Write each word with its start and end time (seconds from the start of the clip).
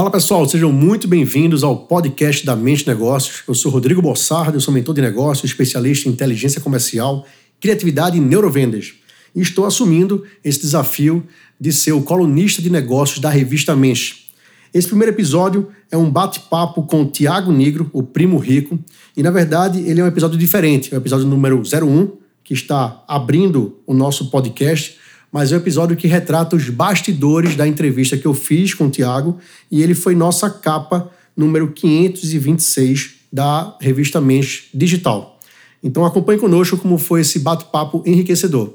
Fala 0.00 0.10
pessoal, 0.10 0.48
sejam 0.48 0.72
muito 0.72 1.06
bem-vindos 1.06 1.62
ao 1.62 1.76
podcast 1.76 2.46
da 2.46 2.56
Mente 2.56 2.86
Negócios. 2.86 3.42
Eu 3.46 3.52
sou 3.52 3.70
Rodrigo 3.70 4.00
Bossardo, 4.00 4.56
eu 4.56 4.60
sou 4.62 4.72
mentor 4.72 4.94
de 4.94 5.02
negócios, 5.02 5.50
especialista 5.50 6.08
em 6.08 6.12
inteligência 6.12 6.58
comercial, 6.58 7.26
criatividade 7.60 8.16
e 8.16 8.20
neurovendas. 8.20 8.94
E 9.36 9.42
estou 9.42 9.66
assumindo 9.66 10.24
esse 10.42 10.58
desafio 10.58 11.22
de 11.60 11.70
ser 11.70 11.92
o 11.92 12.00
colunista 12.00 12.62
de 12.62 12.70
negócios 12.70 13.18
da 13.18 13.28
revista 13.28 13.76
Mente. 13.76 14.30
Esse 14.72 14.88
primeiro 14.88 15.12
episódio 15.12 15.68
é 15.90 15.98
um 15.98 16.10
bate-papo 16.10 16.84
com 16.84 17.02
o 17.02 17.06
Tiago 17.06 17.52
Negro, 17.52 17.90
o 17.92 18.02
primo 18.02 18.38
rico, 18.38 18.78
e 19.14 19.22
na 19.22 19.30
verdade 19.30 19.80
ele 19.80 20.00
é 20.00 20.04
um 20.04 20.08
episódio 20.08 20.38
diferente, 20.38 20.94
é 20.94 20.96
o 20.96 21.00
episódio 21.02 21.26
número 21.26 21.58
01, 21.58 22.10
que 22.42 22.54
está 22.54 23.04
abrindo 23.06 23.78
o 23.86 23.92
nosso 23.92 24.30
podcast 24.30 24.96
mas 25.32 25.52
é 25.52 25.54
um 25.54 25.58
episódio 25.58 25.96
que 25.96 26.08
retrata 26.08 26.56
os 26.56 26.68
bastidores 26.68 27.56
da 27.56 27.66
entrevista 27.66 28.16
que 28.16 28.26
eu 28.26 28.34
fiz 28.34 28.74
com 28.74 28.86
o 28.86 28.90
Tiago 28.90 29.38
e 29.70 29.82
ele 29.82 29.94
foi 29.94 30.14
nossa 30.14 30.50
capa 30.50 31.10
número 31.36 31.70
526 31.72 33.16
da 33.32 33.76
revista 33.80 34.20
Mensch 34.20 34.68
Digital. 34.74 35.38
Então 35.82 36.04
acompanhe 36.04 36.38
conosco 36.38 36.76
como 36.76 36.98
foi 36.98 37.22
esse 37.22 37.38
bate-papo 37.38 38.02
enriquecedor. 38.04 38.74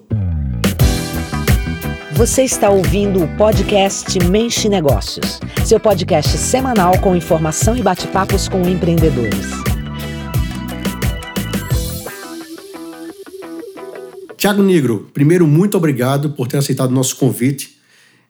Você 2.13 2.43
está 2.43 2.69
ouvindo 2.69 3.23
o 3.23 3.27
podcast 3.35 4.17
Mensch 4.29 4.65
Negócios, 4.65 5.41
seu 5.65 5.79
podcast 5.79 6.37
semanal 6.37 6.97
com 6.99 7.13
informação 7.13 7.75
e 7.75 7.81
bate-papos 7.83 8.47
com 8.47 8.61
empreendedores. 8.61 9.74
Tiago 14.45 14.61
Negro, 14.61 15.09
primeiro, 15.11 15.47
muito 15.47 15.75
obrigado 15.75 16.29
por 16.29 16.47
ter 16.47 16.57
aceitado 16.57 16.91
o 16.91 16.93
nosso 16.93 17.15
convite. 17.15 17.79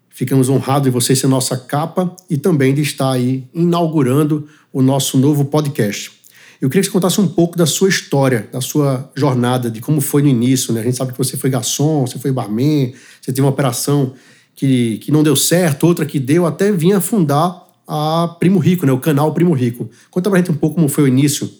Ficamos 0.10 0.48
honrados 0.48 0.84
de 0.84 0.90
você 0.90 1.14
ser 1.14 1.28
nossa 1.28 1.58
capa 1.58 2.16
e 2.30 2.38
também 2.38 2.74
de 2.74 2.82
estar 2.82 3.12
aí 3.12 3.44
inaugurando 3.54 4.48
o 4.72 4.82
nosso 4.82 5.18
novo 5.18 5.44
podcast. 5.44 6.14
Eu 6.62 6.70
queria 6.70 6.84
que 6.84 6.88
você 6.88 6.94
contasse 6.94 7.20
um 7.20 7.28
pouco 7.28 7.58
da 7.58 7.66
sua 7.66 7.90
história, 7.90 8.48
da 8.50 8.62
sua 8.62 9.12
jornada, 9.14 9.70
de 9.70 9.82
como 9.82 10.00
foi 10.00 10.22
no 10.22 10.30
início. 10.30 10.74
Né? 10.74 10.80
A 10.80 10.84
gente 10.86 10.96
sabe 10.96 11.12
que 11.12 11.18
você 11.18 11.36
foi 11.36 11.50
garçom, 11.50 12.08
você 12.08 12.18
foi 12.18 12.32
barman, 12.32 12.94
você 13.22 13.34
teve 13.34 13.42
uma 13.42 13.50
operação 13.50 14.14
que, 14.56 15.00
que 15.00 15.12
não 15.12 15.22
deu 15.22 15.36
certo, 15.36 15.86
outra 15.86 16.06
que 16.06 16.18
deu, 16.18 16.46
até 16.46 16.72
vinha 16.72 17.02
fundar 17.02 17.62
a 17.86 18.38
Primo 18.40 18.60
Rico, 18.60 18.86
né? 18.86 18.94
o 18.94 19.00
canal 19.00 19.34
Primo 19.34 19.54
Rico. 19.54 19.90
Conta 20.10 20.30
pra 20.30 20.40
gente 20.40 20.50
um 20.50 20.56
pouco 20.56 20.76
como 20.76 20.88
foi 20.88 21.04
o 21.04 21.08
início. 21.10 21.52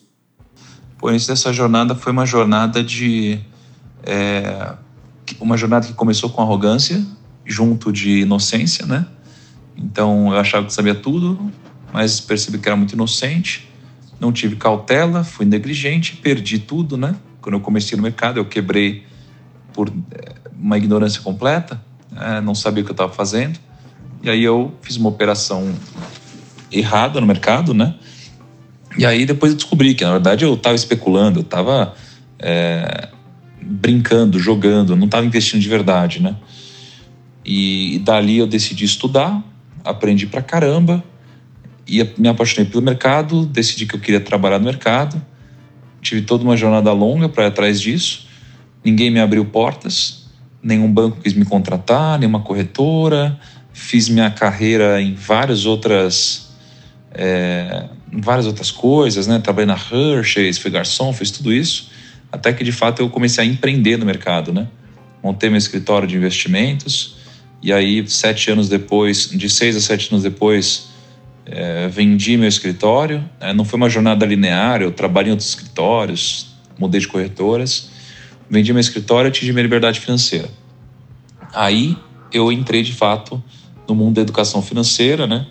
Pô, 0.98 1.08
o 1.08 1.10
início 1.10 1.28
dessa 1.28 1.52
jornada 1.52 1.94
foi 1.94 2.14
uma 2.14 2.26
jornada 2.26 2.82
de 2.82 3.42
é, 4.06 4.74
uma 5.40 5.58
jornada 5.58 5.88
que 5.88 5.94
começou 5.94 6.30
com 6.30 6.42
arrogância, 6.42 7.04
junto 7.46 7.92
de 7.92 8.22
inocência, 8.22 8.86
né? 8.86 9.06
Então 9.76 10.32
eu 10.32 10.40
achava 10.40 10.66
que 10.66 10.74
sabia 10.74 10.96
tudo, 10.96 11.52
mas 11.92 12.20
percebi 12.20 12.58
que 12.58 12.68
era 12.68 12.76
muito 12.76 12.94
inocente. 12.94 13.70
Não 14.20 14.32
tive 14.32 14.56
cautela, 14.56 15.24
fui 15.24 15.46
negligente, 15.46 16.16
perdi 16.18 16.60
tudo, 16.60 16.96
né? 16.96 17.16
Quando 17.42 17.56
eu 17.56 17.60
comecei 17.60 17.98
no 17.98 18.04
mercado, 18.04 18.38
eu 18.38 18.46
quebrei 18.46 19.04
por 19.74 19.90
é, 19.90 20.36
uma 20.58 20.78
ignorância 20.78 21.22
completa, 21.22 21.82
é, 22.16 22.40
não 22.42 22.56
sabia 22.56 22.82
o 22.82 22.86
que 22.86 22.92
eu 22.92 22.94
estava 22.94 23.12
fazendo. 23.12 23.60
E 24.24 24.30
aí 24.30 24.44
eu 24.44 24.74
fiz 24.82 24.96
uma 24.96 25.10
operação 25.10 25.74
errada 26.72 27.20
no 27.20 27.28
mercado, 27.28 27.74
né? 27.74 27.96
E 28.98 29.06
aí 29.06 29.26
depois 29.26 29.52
eu 29.52 29.58
descobri 29.58 29.94
que 29.94 30.06
na 30.06 30.14
verdade 30.14 30.46
eu 30.46 30.54
estava 30.54 30.76
especulando, 30.76 31.40
eu 31.40 31.44
estava 31.44 31.94
é, 32.40 33.10
brincando, 33.66 34.38
jogando, 34.38 34.96
não 34.96 35.06
estava 35.06 35.26
investindo 35.26 35.60
de 35.60 35.68
verdade, 35.68 36.22
né? 36.22 36.36
E, 37.44 38.00
dali 38.04 38.38
eu 38.38 38.48
decidi 38.48 38.86
estudar, 38.86 39.44
aprendi 39.84 40.28
pra 40.28 40.42
caramba, 40.42 41.04
e 41.88 42.08
me 42.18 42.28
apaixonei 42.28 42.70
pelo 42.70 42.84
mercado, 42.84 43.46
decidi 43.46 43.86
que 43.86 43.96
eu 43.96 44.00
queria 44.00 44.20
trabalhar 44.20 44.60
no 44.60 44.66
mercado, 44.66 45.22
tive 46.02 46.22
toda 46.22 46.44
uma 46.44 46.56
jornada 46.56 46.92
longa 46.92 47.28
para 47.28 47.46
ir 47.46 47.48
atrás 47.48 47.82
disso, 47.82 48.28
ninguém 48.84 49.10
me 49.10 49.20
abriu 49.20 49.44
portas, 49.46 50.26
nenhum 50.62 50.92
banco 50.92 51.20
quis 51.22 51.34
me 51.34 51.46
contratar, 51.46 52.20
nenhuma 52.20 52.42
corretora, 52.42 53.40
fiz 53.74 54.10
minha 54.10 54.30
carreira 54.30 55.02
em 55.02 55.14
várias 55.16 55.66
outras 55.66 56.54
é, 57.12 57.88
várias 58.12 58.46
outras 58.46 58.72
coisas, 58.72 59.28
né? 59.28 59.40
Trabalhei 59.40 59.68
na 59.68 59.76
Hershey's, 59.78 60.58
fui 60.58 60.70
garçom, 60.70 61.14
fiz 61.14 61.32
tudo 61.32 61.52
isso 61.52 61.95
até 62.32 62.54
que 62.54 62.64
de 62.64 62.72
fato 62.72 63.02
eu 63.02 63.10
comecei 63.10 63.44
a 63.44 63.48
empreender 63.48 63.98
no 63.98 64.06
mercado, 64.06 64.54
né? 64.54 64.68
Montei 65.24 65.50
meu 65.50 65.58
escritório 65.58 66.08
de 66.08 66.16
investimentos 66.16 67.16
e 67.62 67.74
aí 67.74 68.08
sete 68.08 68.52
anos 68.52 68.70
depois, 68.70 69.30
de 69.30 69.50
seis 69.50 69.76
a 69.76 69.82
sete 69.82 70.12
anos 70.12 70.24
depois, 70.24 70.90
é, 71.46 71.88
vendi 71.88 72.38
meu 72.38 72.48
escritório. 72.48 73.28
É, 73.40 73.54
não 73.54 73.66
foi 73.66 73.78
uma 73.78 73.90
jornada 73.90 74.26
linear, 74.26 74.82
eu 74.82 74.92
trabalhei 74.92 75.30
em 75.30 75.32
outros 75.32 75.50
escritórios, 75.50 76.56
mudei 76.78 77.00
de 77.00 77.08
corretoras, 77.08 77.90
vendi 78.50 78.72
meu 78.72 78.80
escritório 78.80 79.28
e 79.28 79.30
atingi 79.30 79.52
minha 79.52 79.64
liberdade 79.64 80.00
financeira. 80.00 80.50
Aí 81.54 81.98
eu 82.32 82.52
entrei 82.52 82.84
de 82.84 82.94
fato 82.94 83.42
no 83.88 83.96
mundo 83.96 84.16
da 84.16 84.22
educação 84.22 84.62
financeira, 84.62 85.26
né? 85.26 85.48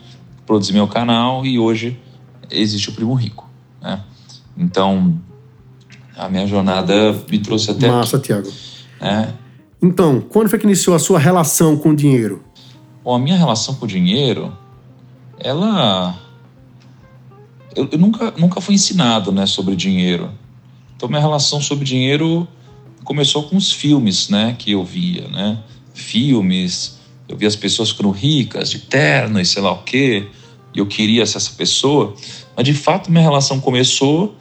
Produzi 0.47 0.73
meu 0.73 0.87
canal 0.87 1.45
e 1.47 1.59
hoje 1.59 1.99
existe 2.51 2.91
o 2.91 2.93
Primo 2.93 3.15
Rico, 3.15 3.49
né? 3.81 4.03
Então 4.57 5.19
a 6.17 6.29
minha 6.29 6.47
jornada 6.47 7.13
me 7.31 7.39
trouxe 7.39 7.71
até 7.71 7.89
Massa, 7.89 8.17
aqui. 8.17 8.27
Tiago. 8.27 8.51
É. 9.01 9.29
Então, 9.83 10.21
quando 10.21 10.49
foi 10.49 10.59
que 10.59 10.65
iniciou 10.65 10.95
a 10.95 10.99
sua 10.99 11.19
relação 11.19 11.77
com 11.77 11.91
o 11.91 11.97
dinheiro? 11.97 12.43
Bom, 13.03 13.15
a 13.15 13.19
minha 13.19 13.37
relação 13.37 13.75
com 13.75 13.85
o 13.85 13.89
dinheiro, 13.89 14.57
ela... 15.39 16.19
Eu, 17.77 17.89
eu 17.91 17.99
nunca, 17.99 18.33
nunca 18.37 18.61
fui 18.61 18.77
ensinado 18.77 19.33
né, 19.33 19.47
sobre 19.47 19.75
dinheiro. 19.75 20.31
Então, 20.97 21.09
minha 21.09 21.21
relação 21.21 21.61
sobre 21.61 21.85
dinheiro 21.85 22.47
começou 23.03 23.43
com 23.43 23.57
os 23.57 23.73
filmes 23.73 24.29
né, 24.29 24.57
que 24.59 24.73
eu 24.73 24.85
via, 24.85 25.29
né? 25.29 25.59
Filmes, 25.93 26.99
eu 27.29 27.37
via 27.37 27.49
as 27.49 27.57
pessoas 27.57 27.91
ficando 27.91 28.11
ricas, 28.11 28.71
de 28.71 28.79
terno 28.79 29.41
e 29.41 29.45
sei 29.45 29.61
lá 29.61 29.73
o 29.73 29.83
quê, 29.83 30.27
e 30.73 30.79
eu 30.79 30.87
queria 30.87 31.27
ser 31.27 31.37
essa 31.37 31.51
pessoa. 31.51 32.15
Mas, 32.57 32.65
de 32.65 32.73
fato, 32.73 33.11
minha 33.11 33.23
relação 33.23 33.61
começou 33.61 34.37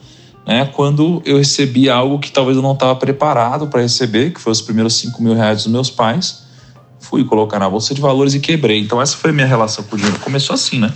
né, 0.46 0.66
quando 0.66 1.22
eu 1.24 1.38
recebi 1.38 1.88
algo 1.88 2.18
que 2.18 2.30
talvez 2.30 2.56
eu 2.56 2.62
não 2.62 2.72
estava 2.72 2.94
preparado 2.96 3.66
para 3.68 3.80
receber, 3.80 4.32
que 4.32 4.40
foi 4.40 4.52
os 4.52 4.60
primeiros 4.60 4.94
5 4.94 5.22
mil 5.22 5.34
reais 5.34 5.64
dos 5.64 5.72
meus 5.72 5.90
pais. 5.90 6.44
Fui 7.00 7.24
colocar 7.24 7.58
na 7.58 7.68
bolsa 7.68 7.94
de 7.94 8.00
valores 8.00 8.34
e 8.34 8.40
quebrei. 8.40 8.80
Então, 8.80 9.00
essa 9.00 9.16
foi 9.16 9.30
a 9.30 9.32
minha 9.32 9.46
relação 9.46 9.84
com 9.84 9.94
o 9.94 9.98
dinheiro. 9.98 10.18
Começou 10.20 10.54
assim, 10.54 10.78
né? 10.78 10.92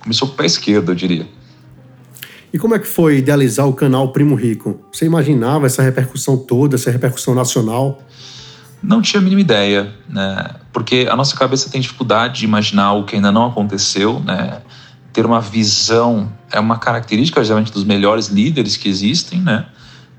Começou 0.00 0.28
com 0.28 0.34
o 0.34 0.36
pé 0.36 0.46
esquerdo, 0.46 0.90
eu 0.90 0.94
diria. 0.94 1.28
E 2.52 2.58
como 2.58 2.74
é 2.74 2.78
que 2.78 2.86
foi 2.86 3.18
idealizar 3.18 3.66
o 3.66 3.72
canal 3.72 4.12
Primo 4.12 4.34
Rico? 4.34 4.80
Você 4.92 5.06
imaginava 5.06 5.66
essa 5.66 5.82
repercussão 5.82 6.36
toda, 6.36 6.76
essa 6.76 6.90
repercussão 6.90 7.34
nacional? 7.34 8.00
Não 8.82 9.02
tinha 9.02 9.20
a 9.20 9.22
mínima 9.22 9.40
ideia, 9.40 9.92
né? 10.08 10.50
Porque 10.72 11.06
a 11.08 11.14
nossa 11.14 11.36
cabeça 11.36 11.70
tem 11.70 11.80
dificuldade 11.80 12.40
de 12.40 12.44
imaginar 12.44 12.94
o 12.94 13.04
que 13.04 13.16
ainda 13.16 13.30
não 13.30 13.46
aconteceu, 13.46 14.20
né? 14.20 14.62
ter 15.12 15.26
uma 15.26 15.40
visão 15.40 16.32
é 16.52 16.60
uma 16.60 16.78
característica, 16.78 17.42
geralmente, 17.42 17.72
dos 17.72 17.84
melhores 17.84 18.28
líderes 18.28 18.76
que 18.76 18.88
existem, 18.88 19.40
né? 19.40 19.66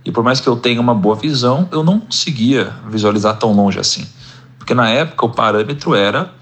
E 0.04 0.12
por 0.12 0.24
mais 0.24 0.40
que 0.40 0.48
eu 0.48 0.56
tenha 0.56 0.82
uma 0.82 0.96
boa 0.96 1.16
visão, 1.16 1.70
eu 1.72 1.84
não 1.84 2.00
conseguia 2.00 2.74
visualizar 2.90 3.38
tão 3.38 3.54
longe 3.54 3.80
assim. 3.80 4.08
Porque 4.58 4.74
na 4.74 4.90
época 4.90 5.26
o 5.26 5.30
parâmetro 5.30 5.94
era 5.94 6.34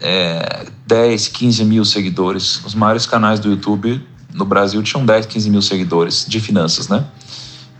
é, 0.00 0.66
10, 0.86 1.28
15 1.28 1.64
mil 1.64 1.84
seguidores. 1.84 2.64
Os 2.64 2.74
maiores 2.74 3.06
canais 3.06 3.38
do 3.38 3.50
YouTube 3.50 4.04
no 4.32 4.44
Brasil 4.44 4.82
tinham 4.82 5.04
10, 5.04 5.26
15 5.26 5.50
mil 5.50 5.62
seguidores 5.62 6.26
de 6.28 6.40
finanças, 6.40 6.88
né? 6.88 7.04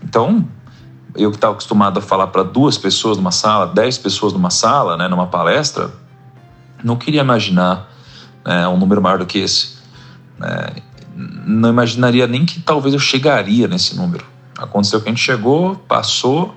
Então, 0.03 0.47
eu 1.15 1.31
que 1.31 1.37
estava 1.37 1.53
acostumado 1.53 1.99
a 1.99 2.01
falar 2.01 2.27
para 2.27 2.43
duas 2.43 2.77
pessoas 2.77 3.17
numa 3.17 3.31
sala, 3.31 3.67
10 3.67 3.97
pessoas 3.97 4.33
numa 4.33 4.49
sala, 4.49 4.95
né, 4.95 5.07
numa 5.07 5.27
palestra, 5.27 5.91
não 6.83 6.95
queria 6.95 7.21
imaginar 7.21 7.89
né, 8.45 8.67
um 8.67 8.77
número 8.77 9.01
maior 9.01 9.19
do 9.19 9.25
que 9.25 9.39
esse. 9.39 9.79
É, 10.41 10.81
não 11.45 11.69
imaginaria 11.69 12.25
nem 12.27 12.45
que 12.45 12.61
talvez 12.61 12.93
eu 12.93 12.99
chegaria 12.99 13.67
nesse 13.67 13.95
número. 13.95 14.25
Aconteceu 14.57 15.01
que 15.01 15.09
a 15.09 15.11
gente 15.11 15.23
chegou, 15.23 15.75
passou, 15.75 16.55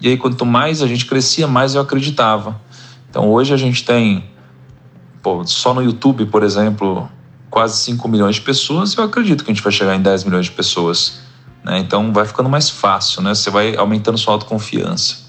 e 0.00 0.08
aí 0.08 0.16
quanto 0.16 0.44
mais 0.44 0.82
a 0.82 0.86
gente 0.86 1.06
crescia, 1.06 1.46
mais 1.46 1.74
eu 1.74 1.80
acreditava. 1.80 2.60
Então 3.08 3.30
hoje 3.30 3.54
a 3.54 3.56
gente 3.56 3.84
tem, 3.84 4.24
pô, 5.22 5.44
só 5.46 5.72
no 5.72 5.82
YouTube, 5.82 6.26
por 6.26 6.42
exemplo, 6.42 7.08
quase 7.50 7.78
5 7.78 8.06
milhões 8.08 8.36
de 8.36 8.42
pessoas, 8.42 8.92
e 8.92 8.98
eu 8.98 9.04
acredito 9.04 9.44
que 9.44 9.50
a 9.50 9.54
gente 9.54 9.62
vai 9.62 9.72
chegar 9.72 9.96
em 9.96 10.02
10 10.02 10.24
milhões 10.24 10.46
de 10.46 10.52
pessoas. 10.52 11.20
Né? 11.64 11.78
Então 11.78 12.12
vai 12.12 12.26
ficando 12.26 12.48
mais 12.48 12.68
fácil, 12.68 13.22
né? 13.22 13.34
você 13.34 13.50
vai 13.50 13.74
aumentando 13.76 14.18
sua 14.18 14.34
autoconfiança. 14.34 15.24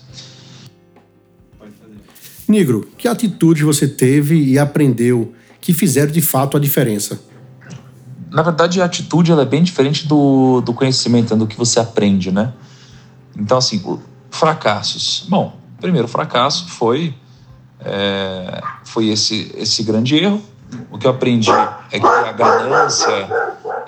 Negro, 2.47 2.89
que 2.97 3.07
atitude 3.07 3.63
você 3.63 3.87
teve 3.87 4.35
e 4.35 4.59
aprendeu 4.59 5.33
que 5.61 5.73
fizeram 5.73 6.11
de 6.11 6.21
fato 6.21 6.57
a 6.57 6.59
diferença? 6.59 7.19
Na 8.35 8.41
verdade, 8.41 8.81
a 8.81 8.85
atitude 8.85 9.31
ela 9.31 9.43
é 9.43 9.45
bem 9.45 9.63
diferente 9.63 10.05
do, 10.05 10.59
do 10.59 10.73
conhecimento, 10.73 11.33
do 11.37 11.47
que 11.47 11.57
você 11.57 11.79
aprende, 11.79 12.33
né? 12.33 12.51
Então, 13.33 13.57
assim, 13.57 13.81
fracassos. 14.29 15.25
Bom, 15.29 15.57
primeiro 15.79 16.05
fracasso 16.05 16.67
foi, 16.67 17.15
é, 17.79 18.61
foi 18.83 19.07
esse, 19.07 19.55
esse 19.55 19.83
grande 19.83 20.17
erro, 20.17 20.43
o 20.91 20.97
que 20.97 21.07
eu 21.07 21.11
aprendi 21.11 21.49
é 21.49 21.97
que 21.97 22.05
a 22.05 22.33
ganância, 22.33 23.29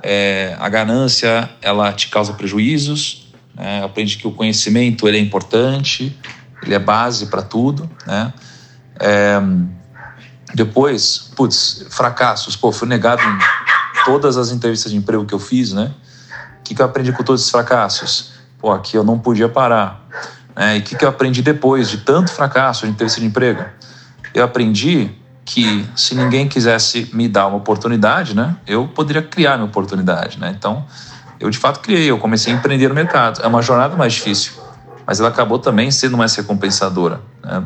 é, 0.01 0.55
a 0.57 0.69
ganância, 0.69 1.49
ela 1.61 1.91
te 1.91 2.07
causa 2.07 2.31
prejuízos. 2.31 3.27
Né? 3.53 3.81
Que 4.17 4.27
o 4.27 4.31
conhecimento 4.31 5.09
ele 5.09 5.17
é 5.17 5.19
importante, 5.19 6.17
ele 6.63 6.73
é 6.73 6.79
base 6.79 7.25
para 7.25 7.41
tudo, 7.41 7.89
né? 8.05 8.31
É, 8.97 9.41
depois, 10.53 11.31
putz, 11.35 11.85
fracassos. 11.89 12.55
Pô, 12.55 12.71
fui 12.71 12.87
negado 12.87 13.21
em 13.21 13.56
todas 14.07 14.37
as 14.37 14.51
entrevistas 14.51 14.89
de 14.89 14.97
emprego 14.97 15.25
que 15.25 15.33
eu 15.33 15.39
fiz, 15.39 15.73
né? 15.73 15.91
O 16.61 16.63
que, 16.63 16.73
que 16.73 16.81
eu 16.81 16.85
aprendi 16.85 17.11
com 17.11 17.23
todos 17.23 17.41
esses 17.41 17.51
fracassos? 17.51 18.31
Pô, 18.57 18.71
aqui 18.71 18.95
eu 18.95 19.03
não 19.03 19.19
podia 19.19 19.49
parar. 19.49 20.07
Né? 20.55 20.77
E 20.77 20.79
o 20.79 20.81
que, 20.81 20.95
que 20.95 21.03
eu 21.03 21.09
aprendi 21.09 21.41
depois 21.41 21.89
de 21.89 21.97
tanto 21.97 22.31
fracasso 22.31 22.85
de 22.85 22.93
entrevista 22.93 23.19
de 23.19 23.27
emprego? 23.27 23.65
Eu 24.33 24.45
aprendi 24.45 25.11
que 25.43 25.85
se 25.93 26.15
ninguém 26.15 26.47
quisesse 26.47 27.09
me 27.13 27.27
dar 27.27 27.47
uma 27.47 27.57
oportunidade, 27.57 28.33
né? 28.33 28.55
Eu 28.65 28.87
poderia 28.87 29.21
criar 29.21 29.57
minha 29.57 29.67
oportunidade, 29.67 30.39
né? 30.39 30.55
Então, 30.57 30.85
eu 31.37 31.49
de 31.49 31.57
fato 31.57 31.81
criei, 31.81 32.09
eu 32.09 32.17
comecei 32.17 32.53
a 32.53 32.55
empreender 32.55 32.87
no 32.87 32.95
mercado. 32.95 33.41
É 33.41 33.47
uma 33.47 33.61
jornada 33.61 33.97
mais 33.97 34.13
difícil, 34.13 34.53
mas 35.05 35.19
ela 35.19 35.27
acabou 35.27 35.59
também 35.59 35.91
sendo 35.91 36.15
mais 36.15 36.33
recompensadora. 36.33 37.19
Né? 37.43 37.63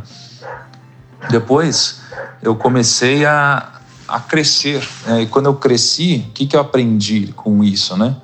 Depois, 1.30 2.02
eu 2.42 2.56
comecei 2.56 3.26
a, 3.28 3.81
a 4.12 4.20
crescer. 4.20 4.86
Né? 5.06 5.24
E 5.24 5.26
quando 5.26 5.46
eu 5.46 5.56
cresci, 5.56 6.26
o 6.28 6.32
que, 6.34 6.46
que 6.46 6.56
eu 6.56 6.60
aprendi 6.60 7.28
com 7.36 7.64
isso, 7.64 7.96
né? 7.98 8.16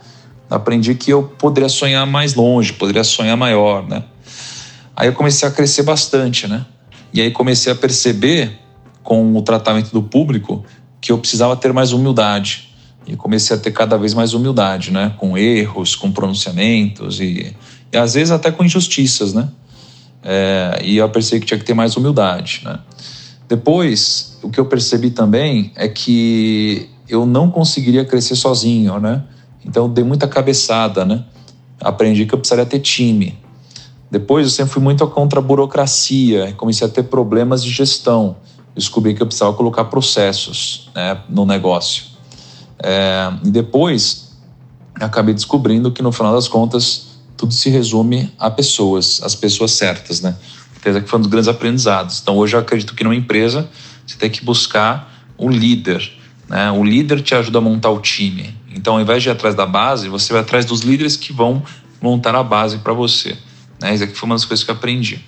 Aprendi 0.50 0.94
que 0.95 1.12
eu 1.12 1.24
poderia 1.24 1.69
sonhar 1.69 2.06
mais 2.06 2.34
longe, 2.34 2.74
poderia 2.74 3.04
sonhar 3.04 3.38
maior, 3.38 3.88
né? 3.88 4.04
Aí 4.95 5.07
eu 5.07 5.13
comecei 5.13 5.48
a 5.48 5.51
crescer 5.51 5.84
bastante, 5.84 6.48
né? 6.48 6.66
E 7.13 7.22
aí 7.22 7.31
comecei 7.31 7.72
a 7.72 7.75
perceber 7.75 8.60
com 9.01 9.36
o 9.36 9.42
tratamento 9.42 9.92
do 9.92 10.04
público 10.04 10.66
que 11.00 11.12
eu 11.12 11.18
precisava 11.18 11.56
ter 11.56 11.72
mais 11.72 11.94
humildade. 11.94 12.69
E 13.06 13.16
comecei 13.16 13.56
a 13.56 13.60
ter 13.60 13.72
cada 13.72 13.98
vez 13.98 14.13
mais 14.13 14.34
humildade, 14.34 14.92
né? 14.92 15.13
Com 15.18 15.38
erros, 15.38 15.95
com 15.95 16.12
pronunciamentos 16.12 17.22
e, 17.22 17.56
e 17.92 17.98
às 17.98 18.16
vezes 18.16 18.31
até 18.31 18.51
com 18.51 18.63
injustiças, 18.63 19.34
né? 19.34 19.48
É, 20.24 20.81
e 20.84 20.98
eu 20.98 21.07
percebi 21.10 21.42
que 21.42 21.48
tinha 21.48 21.57
que 21.57 21.66
ter 21.66 21.74
mais 21.74 21.95
humildade, 21.95 22.62
né? 22.66 22.80
Depois, 23.47 24.38
o 24.44 24.49
que 24.49 24.59
eu 24.59 24.65
percebi 24.65 25.09
também 25.09 25.71
é 25.75 25.88
que 25.88 26.89
eu 27.07 27.25
não 27.25 27.49
conseguiria 27.49 28.03
crescer 28.03 28.35
sozinho, 28.35 28.99
né? 28.99 29.23
Então, 29.65 29.89
dei 29.89 30.03
muita 30.03 30.27
cabeçada, 30.27 31.05
né? 31.05 31.23
Aprendi 31.79 32.25
que 32.25 32.33
eu 32.33 32.39
precisaria 32.39 32.65
ter 32.65 32.79
time. 32.79 33.38
Depois, 34.09 34.45
eu 34.45 34.51
sempre 34.51 34.73
fui 34.73 34.81
muito 34.81 35.05
contra 35.07 35.39
a 35.39 35.41
burocracia, 35.41 36.53
comecei 36.57 36.88
a 36.88 36.89
ter 36.89 37.03
problemas 37.03 37.63
de 37.63 37.69
gestão. 37.69 38.38
Descobri 38.75 39.13
que 39.13 39.21
eu 39.21 39.27
precisava 39.27 39.53
colocar 39.53 39.85
processos 39.85 40.89
né, 40.95 41.21
no 41.29 41.45
negócio. 41.45 42.05
É, 42.79 43.33
e 43.43 43.50
depois, 43.50 44.38
acabei 44.95 45.33
descobrindo 45.33 45.91
que, 45.91 46.01
no 46.01 46.11
final 46.11 46.33
das 46.33 46.47
contas, 46.47 47.07
tudo 47.35 47.53
se 47.53 47.69
resume 47.69 48.31
a 48.38 48.50
pessoas, 48.50 49.21
as 49.23 49.35
pessoas 49.35 49.71
certas, 49.71 50.21
né? 50.21 50.35
Apesar 50.88 51.01
que 51.01 51.10
foi 51.10 51.19
um 51.19 51.22
dos 51.22 51.30
grandes 51.30 51.50
aprendizados. 51.50 52.22
Então, 52.22 52.38
hoje 52.38 52.56
eu 52.56 52.62
acredito 52.62 52.95
que 52.95 53.04
numa 53.04 53.16
empresa 53.16 53.69
você 54.06 54.18
tem 54.18 54.30
que 54.30 54.44
buscar 54.44 55.13
um 55.38 55.50
líder, 55.50 56.10
né? 56.48 56.72
O 56.72 56.81
líder 56.81 57.22
te 57.22 57.36
ajuda 57.36 57.57
a 57.57 57.62
montar 57.62 57.89
o 57.89 58.00
time. 58.00 58.56
Então, 58.74 58.94
ao 58.94 59.01
invés 59.01 59.22
de 59.22 59.28
ir 59.28 59.34
atrás 59.34 59.54
da 59.54 59.66
base, 59.66 60.07
você 60.07 60.31
vai 60.31 60.42
atrás 60.42 60.63
dos 60.63 60.81
líderes 60.81 61.18
que 61.18 61.34
vão 61.34 61.62
montar 62.01 62.34
a 62.36 62.42
base 62.42 62.78
para 62.78 62.94
você. 62.94 63.36
Né? 63.81 63.94
Isso 63.94 64.06
aqui 64.06 64.16
foi 64.16 64.28
uma 64.28 64.36
das 64.36 64.45
coisas 64.45 64.63
que 64.63 64.72
eu 64.72 64.75
aprendi. 64.75 65.19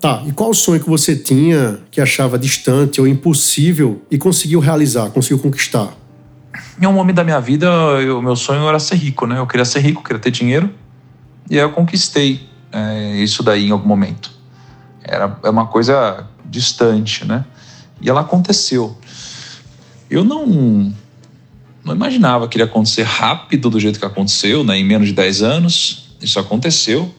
Tá, 0.00 0.22
e 0.24 0.32
qual 0.32 0.50
o 0.50 0.54
sonho 0.54 0.80
que 0.80 0.88
você 0.88 1.16
tinha 1.16 1.80
que 1.90 2.00
achava 2.00 2.38
distante 2.38 3.00
ou 3.00 3.06
impossível 3.06 4.02
e 4.10 4.16
conseguiu 4.16 4.60
realizar, 4.60 5.10
conseguiu 5.10 5.40
conquistar? 5.40 5.92
Em 6.80 6.86
um 6.86 6.92
momento 6.92 7.16
da 7.16 7.24
minha 7.24 7.40
vida, 7.40 7.68
o 8.16 8.22
meu 8.22 8.36
sonho 8.36 8.66
era 8.68 8.78
ser 8.78 8.94
rico, 8.94 9.26
né? 9.26 9.38
Eu 9.38 9.46
queria 9.46 9.64
ser 9.64 9.80
rico, 9.80 10.04
queria 10.04 10.20
ter 10.20 10.30
dinheiro. 10.30 10.70
E 11.50 11.58
aí 11.58 11.64
eu 11.64 11.72
conquistei 11.72 12.48
é, 12.72 13.16
isso 13.16 13.42
daí 13.42 13.66
em 13.66 13.70
algum 13.72 13.88
momento. 13.88 14.39
Era 15.02 15.38
é 15.42 15.50
uma 15.50 15.66
coisa 15.66 16.26
distante, 16.44 17.24
né? 17.24 17.44
E 18.00 18.08
ela 18.08 18.20
aconteceu. 18.20 18.96
Eu 20.10 20.24
não 20.24 20.92
não 21.84 21.94
imaginava 21.94 22.46
que 22.46 22.56
iria 22.56 22.66
acontecer 22.66 23.02
rápido 23.02 23.70
do 23.70 23.80
jeito 23.80 23.98
que 23.98 24.04
aconteceu, 24.04 24.62
né? 24.62 24.78
Em 24.78 24.84
menos 24.84 25.08
de 25.08 25.14
10 25.14 25.42
anos, 25.42 26.10
isso 26.20 26.38
aconteceu. 26.38 27.12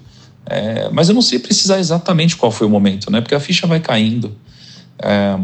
É, 0.46 0.90
mas 0.92 1.10
eu 1.10 1.16
não 1.16 1.22
sei 1.22 1.40
precisar 1.40 1.80
exatamente 1.80 2.36
qual 2.36 2.52
foi 2.52 2.68
o 2.68 2.70
momento, 2.70 3.12
né? 3.12 3.22
Porque 3.22 3.36
a 3.36 3.40
ficha 3.40 3.66
vai 3.68 3.80
caindo. 3.80 4.36
É, 5.00 5.38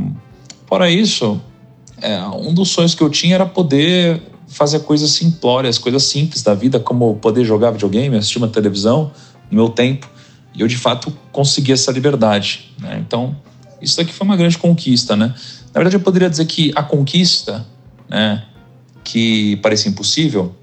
fora 0.68 0.90
isso, 0.90 1.42
é, 2.02 2.20
um 2.28 2.54
dos 2.54 2.70
sonhos 2.70 2.94
que 2.94 3.02
eu 3.02 3.10
tinha 3.10 3.36
era 3.36 3.46
poder 3.46 4.22
fazer 4.48 4.80
coisas 4.80 5.12
simplórias, 5.12 5.78
coisas 5.78 6.04
simples 6.04 6.42
da 6.42 6.54
vida, 6.54 6.80
como 6.80 7.16
poder 7.16 7.44
jogar 7.44 7.72
videogame, 7.72 8.16
assistir 8.16 8.38
uma 8.38 8.48
televisão 8.48 9.12
no 9.50 9.58
meu 9.58 9.70
tempo. 9.70 10.08
E 10.58 10.62
eu, 10.62 10.68
de 10.68 10.76
fato, 10.76 11.16
consegui 11.32 11.72
essa 11.72 11.92
liberdade. 11.92 12.74
Né? 12.80 12.98
Então, 13.06 13.38
isso 13.80 13.96
daqui 13.96 14.12
foi 14.12 14.26
uma 14.26 14.36
grande 14.36 14.58
conquista, 14.58 15.16
né? 15.16 15.36
Na 15.68 15.74
verdade, 15.80 15.96
eu 15.96 16.00
poderia 16.00 16.28
dizer 16.28 16.46
que 16.46 16.72
a 16.76 16.82
conquista, 16.82 17.64
né, 18.10 18.44
que 19.04 19.58
parecia 19.58 19.92
impossível 19.92 20.56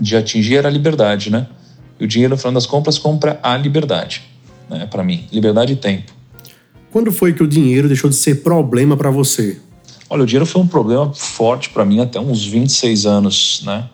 de 0.00 0.16
atingir 0.16 0.56
era 0.56 0.68
a 0.68 0.70
liberdade, 0.70 1.30
né? 1.30 1.48
E 1.98 2.04
o 2.04 2.06
dinheiro, 2.06 2.34
no 2.34 2.38
final 2.38 2.52
das 2.52 2.64
compras, 2.64 2.96
compra 2.96 3.40
a 3.42 3.56
liberdade, 3.56 4.22
né, 4.70 4.86
para 4.86 5.02
mim. 5.02 5.26
Liberdade 5.32 5.72
e 5.72 5.76
tempo. 5.76 6.12
Quando 6.92 7.10
foi 7.10 7.32
que 7.32 7.42
o 7.42 7.48
dinheiro 7.48 7.88
deixou 7.88 8.08
de 8.08 8.14
ser 8.14 8.36
problema 8.44 8.96
para 8.96 9.10
você? 9.10 9.58
Olha, 10.08 10.22
o 10.22 10.26
dinheiro 10.26 10.46
foi 10.46 10.62
um 10.62 10.66
problema 10.66 11.12
forte 11.12 11.70
para 11.70 11.84
mim 11.84 12.00
até 12.00 12.20
uns 12.20 12.46
26 12.46 13.04
anos, 13.04 13.62
né? 13.64 13.88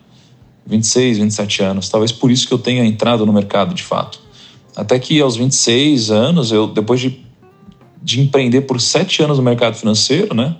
26, 0.67 1.17
27 1.17 1.63
anos. 1.63 1.89
Talvez 1.89 2.11
por 2.11 2.29
isso 2.29 2.47
que 2.47 2.53
eu 2.53 2.59
tenha 2.59 2.85
entrado 2.85 3.25
no 3.25 3.33
mercado 3.33 3.73
de 3.73 3.83
fato. 3.83 4.24
Até 4.75 4.99
que 4.99 5.21
aos 5.21 5.37
26 5.37 6.11
anos, 6.11 6.51
eu 6.51 6.67
depois 6.67 6.99
de, 6.99 7.23
de 8.01 8.19
empreender 8.19 8.61
por 8.61 8.81
sete 8.81 9.23
anos 9.23 9.37
no 9.37 9.43
mercado 9.43 9.75
financeiro, 9.75 10.35
né? 10.35 10.55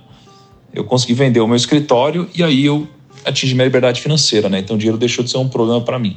Eu 0.72 0.84
consegui 0.84 1.14
vender 1.14 1.40
o 1.40 1.46
meu 1.46 1.56
escritório 1.56 2.28
e 2.34 2.42
aí 2.42 2.64
eu 2.64 2.86
atingi 3.24 3.54
minha 3.54 3.64
liberdade 3.66 4.00
financeira, 4.00 4.48
né? 4.48 4.58
Então 4.58 4.76
o 4.76 4.78
dinheiro 4.78 4.98
deixou 4.98 5.24
de 5.24 5.30
ser 5.30 5.38
um 5.38 5.48
problema 5.48 5.80
para 5.80 5.98
mim. 5.98 6.16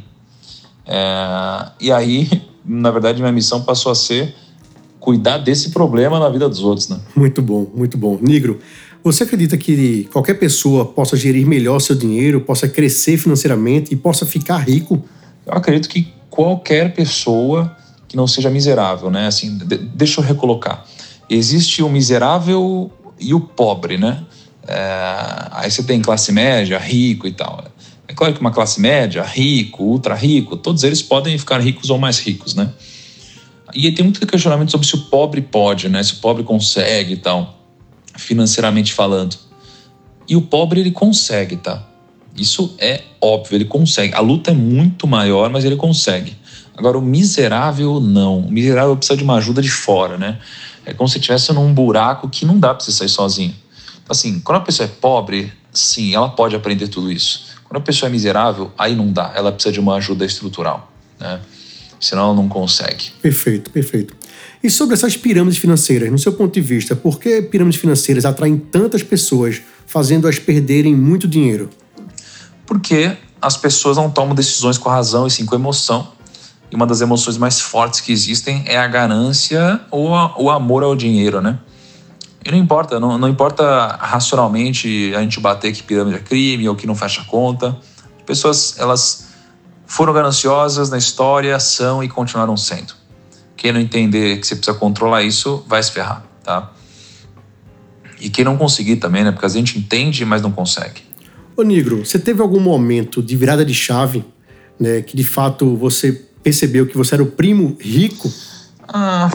É, 0.85 1.71
e 1.81 1.91
aí, 1.91 2.29
na 2.65 2.91
verdade, 2.91 3.19
minha 3.19 3.31
missão 3.31 3.61
passou 3.61 3.91
a 3.91 3.95
ser 3.95 4.33
cuidar 4.99 5.37
desse 5.37 5.71
problema 5.71 6.19
na 6.19 6.29
vida 6.29 6.47
dos 6.47 6.61
outros, 6.61 6.89
né? 6.89 6.99
Muito 7.15 7.41
bom, 7.41 7.67
muito 7.73 7.97
bom. 7.97 8.17
Nigro, 8.21 8.59
você 9.03 9.23
acredita 9.23 9.57
que 9.57 10.05
qualquer 10.11 10.35
pessoa 10.35 10.85
possa 10.85 11.15
gerir 11.15 11.47
melhor 11.47 11.79
seu 11.79 11.95
dinheiro, 11.95 12.41
possa 12.41 12.67
crescer 12.67 13.17
financeiramente 13.17 13.93
e 13.93 13.97
possa 13.97 14.25
ficar 14.25 14.57
rico? 14.57 15.03
Eu 15.45 15.53
acredito 15.53 15.87
que 15.87 16.13
qualquer 16.29 16.93
pessoa 16.93 17.75
que 18.09 18.17
não 18.17 18.27
seja 18.27 18.49
miserável, 18.49 19.09
né? 19.09 19.27
Assim, 19.27 19.57
de, 19.57 19.77
deixa 19.77 20.19
eu 20.19 20.25
recolocar. 20.25 20.85
Existe 21.29 21.81
o 21.81 21.87
miserável 21.87 22.91
e 23.17 23.33
o 23.33 23.39
pobre, 23.39 23.97
né? 23.97 24.23
É, 24.67 25.47
aí 25.51 25.71
você 25.71 25.83
tem 25.83 26.01
classe 26.01 26.33
média, 26.33 26.77
rico 26.77 27.25
e 27.25 27.31
tal. 27.31 27.63
É 28.07 28.13
claro 28.13 28.33
que 28.33 28.41
uma 28.41 28.51
classe 28.51 28.81
média, 28.81 29.23
rico, 29.23 29.83
ultra 29.83 30.13
rico, 30.15 30.57
todos 30.57 30.83
eles 30.83 31.01
podem 31.01 31.37
ficar 31.37 31.61
ricos 31.61 31.89
ou 31.89 31.97
mais 31.97 32.19
ricos, 32.19 32.53
né? 32.53 32.69
E 33.73 33.89
tem 33.91 34.03
muito 34.03 34.25
questionamento 34.27 34.71
sobre 34.71 34.85
se 34.85 34.95
o 34.95 35.05
pobre 35.05 35.41
pode, 35.41 35.87
né? 35.87 36.03
Se 36.03 36.13
o 36.13 36.17
pobre 36.17 36.43
consegue 36.43 37.13
e 37.13 37.17
tal 37.17 37.59
financeiramente 38.19 38.93
falando. 38.93 39.35
E 40.27 40.35
o 40.35 40.41
pobre 40.41 40.79
ele 40.81 40.91
consegue, 40.91 41.55
tá? 41.55 41.87
Isso 42.35 42.75
é 42.77 43.01
óbvio, 43.19 43.55
ele 43.55 43.65
consegue. 43.65 44.13
A 44.13 44.19
luta 44.19 44.51
é 44.51 44.53
muito 44.53 45.07
maior, 45.07 45.49
mas 45.49 45.65
ele 45.65 45.75
consegue. 45.75 46.37
Agora, 46.79 46.97
o 46.97 47.01
miserável, 47.01 47.99
não. 47.99 48.39
O 48.39 48.49
miserável 48.49 48.95
precisa 48.95 49.17
de 49.17 49.23
uma 49.25 49.35
ajuda 49.35 49.61
de 49.61 49.69
fora, 49.69 50.17
né? 50.17 50.39
É 50.85 50.93
como 50.93 51.09
se 51.09 51.17
estivesse 51.17 51.51
num 51.51 51.73
buraco 51.73 52.29
que 52.29 52.45
não 52.45 52.57
dá 52.57 52.73
para 52.73 52.85
você 52.85 52.93
sair 52.93 53.09
sozinho. 53.09 53.53
Então, 54.01 54.11
assim, 54.11 54.39
quando 54.39 54.59
a 54.59 54.61
pessoa 54.61 54.87
é 54.87 54.91
pobre, 55.01 55.51
sim, 55.73 56.15
ela 56.15 56.29
pode 56.29 56.55
aprender 56.55 56.87
tudo 56.87 57.11
isso. 57.11 57.47
Quando 57.65 57.81
a 57.81 57.83
pessoa 57.83 58.07
é 58.07 58.11
miserável, 58.11 58.71
aí 58.77 58.95
não 58.95 59.11
dá. 59.11 59.33
Ela 59.35 59.51
precisa 59.51 59.73
de 59.73 59.79
uma 59.81 59.95
ajuda 59.95 60.25
estrutural, 60.25 60.89
né? 61.19 61.41
Senão 61.99 62.27
ela 62.27 62.33
não 62.33 62.47
consegue. 62.47 63.11
Perfeito, 63.21 63.71
perfeito. 63.71 64.15
E 64.63 64.69
sobre 64.69 64.95
essas 64.95 65.17
pirâmides 65.17 65.59
financeiras, 65.59 66.09
no 66.09 66.17
seu 66.17 66.31
ponto 66.31 66.53
de 66.53 66.61
vista, 66.61 66.95
por 66.95 67.19
que 67.19 67.41
pirâmides 67.41 67.79
financeiras 67.79 68.23
atraem 68.23 68.57
tantas 68.57 69.03
pessoas, 69.03 69.61
fazendo-as 69.85 70.39
perderem 70.39 70.95
muito 70.95 71.27
dinheiro? 71.27 71.69
Porque 72.65 73.17
as 73.41 73.57
pessoas 73.57 73.97
não 73.97 74.09
tomam 74.09 74.33
decisões 74.33 74.77
com 74.77 74.87
a 74.87 74.93
razão 74.93 75.27
e 75.27 75.31
sim 75.31 75.45
com 75.45 75.55
a 75.55 75.57
emoção. 75.57 76.18
E 76.71 76.75
uma 76.75 76.85
das 76.85 77.01
emoções 77.01 77.37
mais 77.37 77.59
fortes 77.59 77.99
que 77.99 78.11
existem 78.11 78.63
é 78.65 78.77
a 78.77 78.87
ganância 78.87 79.81
ou 79.89 80.13
a, 80.13 80.39
o 80.39 80.49
amor 80.49 80.83
ao 80.83 80.95
dinheiro, 80.95 81.41
né? 81.41 81.59
E 82.45 82.51
não 82.51 82.57
importa, 82.57 82.99
não, 82.99 83.17
não 83.17 83.27
importa 83.27 83.97
racionalmente 83.99 85.13
a 85.15 85.21
gente 85.21 85.39
bater 85.39 85.73
que 85.73 85.83
pirâmide 85.83 86.17
é 86.17 86.19
crime 86.19 86.69
ou 86.69 86.75
que 86.75 86.87
não 86.87 86.95
fecha 86.95 87.23
conta. 87.25 87.77
As 88.17 88.23
pessoas, 88.25 88.75
elas 88.77 89.29
foram 89.85 90.13
gananciosas 90.13 90.89
na 90.89 90.97
história, 90.97 91.59
são 91.59 92.03
e 92.03 92.07
continuaram 92.07 92.55
sendo. 92.55 92.93
Quem 93.57 93.73
não 93.73 93.79
entender 93.79 94.37
que 94.37 94.47
você 94.47 94.55
precisa 94.55 94.77
controlar 94.77 95.23
isso, 95.23 95.65
vai 95.67 95.81
se 95.83 95.91
ferrar, 95.91 96.23
tá? 96.43 96.71
E 98.21 98.29
quem 98.29 98.45
não 98.45 98.55
conseguir 98.55 98.97
também, 98.97 99.23
né? 99.23 99.31
Porque 99.31 99.45
a 99.45 99.49
gente 99.49 99.77
entende, 99.77 100.23
mas 100.23 100.41
não 100.41 100.51
consegue. 100.51 101.01
Ô 101.57 101.63
Nigro, 101.63 102.05
você 102.05 102.17
teve 102.17 102.41
algum 102.41 102.59
momento 102.59 103.21
de 103.21 103.35
virada 103.35 103.65
de 103.65 103.73
chave, 103.73 104.23
né? 104.79 105.01
Que 105.01 105.17
de 105.17 105.23
fato 105.25 105.75
você 105.75 106.28
percebeu 106.43 106.87
que 106.87 106.97
você 106.97 107.15
era 107.15 107.23
o 107.23 107.27
primo 107.27 107.77
rico? 107.79 108.31
Ah, 108.87 109.29